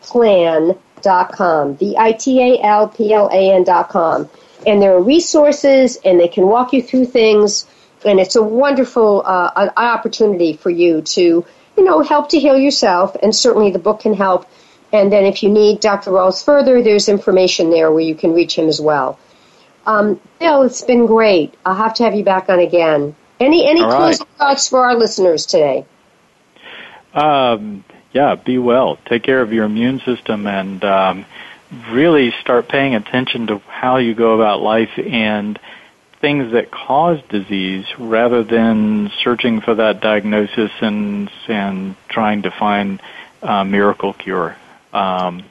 Vitalplan.com 0.03 0.77
vitalplan.com, 1.03 1.75
V-I-T-A-L-P-L-A-N 1.77 3.63
dot 3.63 3.89
com. 3.89 4.29
And 4.65 4.81
there 4.81 4.95
are 4.95 5.01
resources 5.01 5.97
and 6.03 6.19
they 6.19 6.27
can 6.27 6.47
walk 6.47 6.73
you 6.73 6.81
through 6.81 7.05
things 7.05 7.67
and 8.05 8.19
it's 8.19 8.35
a 8.35 8.43
wonderful 8.43 9.23
uh, 9.25 9.69
opportunity 9.77 10.53
for 10.53 10.69
you 10.69 11.01
to, 11.01 11.45
you 11.77 11.83
know, 11.83 12.01
help 12.01 12.29
to 12.29 12.39
heal 12.39 12.57
yourself 12.57 13.15
and 13.21 13.35
certainly 13.35 13.71
the 13.71 13.79
book 13.79 14.01
can 14.01 14.13
help. 14.13 14.45
And 14.91 15.11
then 15.11 15.25
if 15.25 15.41
you 15.41 15.49
need 15.49 15.79
Dr. 15.79 16.11
Rawls 16.11 16.43
further, 16.43 16.81
there's 16.81 17.09
information 17.09 17.71
there 17.71 17.91
where 17.91 18.01
you 18.01 18.15
can 18.15 18.33
reach 18.33 18.57
him 18.57 18.67
as 18.67 18.79
well. 18.79 19.17
Um, 19.85 20.19
Bill, 20.39 20.61
it's 20.63 20.81
been 20.81 21.07
great. 21.07 21.53
I'll 21.65 21.75
have 21.75 21.95
to 21.95 22.03
have 22.03 22.15
you 22.15 22.23
back 22.23 22.47
on 22.49 22.59
again. 22.59 23.15
Any 23.39 23.67
any 23.67 23.81
closing 23.81 24.27
thoughts 24.37 24.69
for 24.69 24.85
our 24.85 24.95
listeners 24.95 25.45
today? 25.45 25.85
Um, 27.13 27.83
yeah, 28.13 28.35
be 28.35 28.57
well. 28.57 28.97
Take 29.05 29.23
care 29.23 29.41
of 29.41 29.51
your 29.51 29.65
immune 29.65 29.99
system 29.99 30.47
and 30.47 30.83
um, 30.83 31.25
really 31.89 32.31
start 32.41 32.69
paying 32.69 32.95
attention 32.95 33.47
to 33.47 33.57
how 33.59 33.97
you 33.97 34.13
go 34.13 34.35
about 34.35 34.61
life 34.61 34.97
and 34.97 35.59
things 36.21 36.53
that 36.53 36.71
cause 36.71 37.19
disease 37.29 37.85
rather 37.97 38.43
than 38.43 39.11
searching 39.23 39.59
for 39.59 39.75
that 39.75 39.99
diagnosis 39.99 40.71
and 40.79 41.29
and 41.47 41.95
trying 42.07 42.43
to 42.43 42.51
find 42.51 43.01
a 43.41 43.65
miracle 43.65 44.13
cure. 44.13 44.55
Um, 44.93 45.43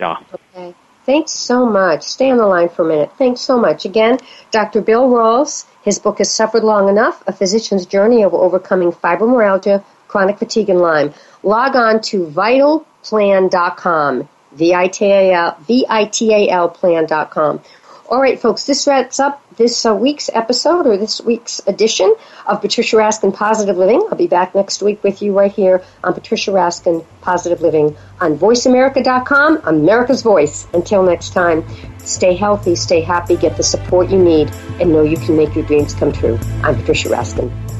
yeah. 0.00 0.16
Okay. 0.34 0.74
Thanks 1.06 1.32
so 1.32 1.66
much. 1.66 2.02
Stay 2.02 2.30
on 2.30 2.38
the 2.38 2.46
line 2.46 2.68
for 2.68 2.84
a 2.84 2.88
minute. 2.88 3.12
Thanks 3.18 3.40
so 3.40 3.58
much. 3.58 3.84
Again, 3.84 4.18
Dr. 4.50 4.80
Bill 4.80 5.08
Rawls, 5.08 5.64
his 5.82 5.98
book 5.98 6.20
is 6.20 6.30
Suffered 6.30 6.62
Long 6.62 6.88
Enough, 6.88 7.22
A 7.26 7.32
Physician's 7.32 7.86
Journey 7.86 8.22
of 8.22 8.34
Overcoming 8.34 8.92
Fibromyalgia, 8.92 9.82
Chronic 10.10 10.38
Fatigue, 10.38 10.68
and 10.68 10.80
Lyme. 10.80 11.14
Log 11.44 11.76
on 11.76 12.00
to 12.02 12.26
vitalplan.com, 12.26 14.28
V-I-T-A-L, 14.52 15.56
V-I-T-A-L 15.60 16.68
plan.com. 16.70 17.60
All 18.08 18.20
right, 18.20 18.40
folks, 18.40 18.66
this 18.66 18.88
wraps 18.88 19.20
up 19.20 19.40
this 19.54 19.86
uh, 19.86 19.94
week's 19.94 20.28
episode 20.34 20.88
or 20.88 20.96
this 20.96 21.20
week's 21.20 21.60
edition 21.68 22.12
of 22.44 22.60
Patricia 22.60 22.96
Raskin 22.96 23.32
Positive 23.32 23.76
Living. 23.76 24.04
I'll 24.10 24.18
be 24.18 24.26
back 24.26 24.52
next 24.52 24.82
week 24.82 25.04
with 25.04 25.22
you 25.22 25.38
right 25.38 25.52
here 25.52 25.84
on 26.02 26.14
Patricia 26.14 26.50
Raskin 26.50 27.06
Positive 27.20 27.60
Living 27.60 27.96
on 28.20 28.36
VoiceAmerica.com, 28.36 29.60
America's 29.62 30.22
Voice. 30.22 30.66
Until 30.74 31.04
next 31.04 31.34
time, 31.34 31.64
stay 31.98 32.34
healthy, 32.34 32.74
stay 32.74 33.00
happy, 33.00 33.36
get 33.36 33.56
the 33.56 33.62
support 33.62 34.10
you 34.10 34.18
need, 34.18 34.50
and 34.80 34.90
know 34.90 35.04
you 35.04 35.16
can 35.16 35.36
make 35.36 35.54
your 35.54 35.64
dreams 35.64 35.94
come 35.94 36.10
true. 36.10 36.36
I'm 36.64 36.74
Patricia 36.74 37.10
Raskin. 37.10 37.79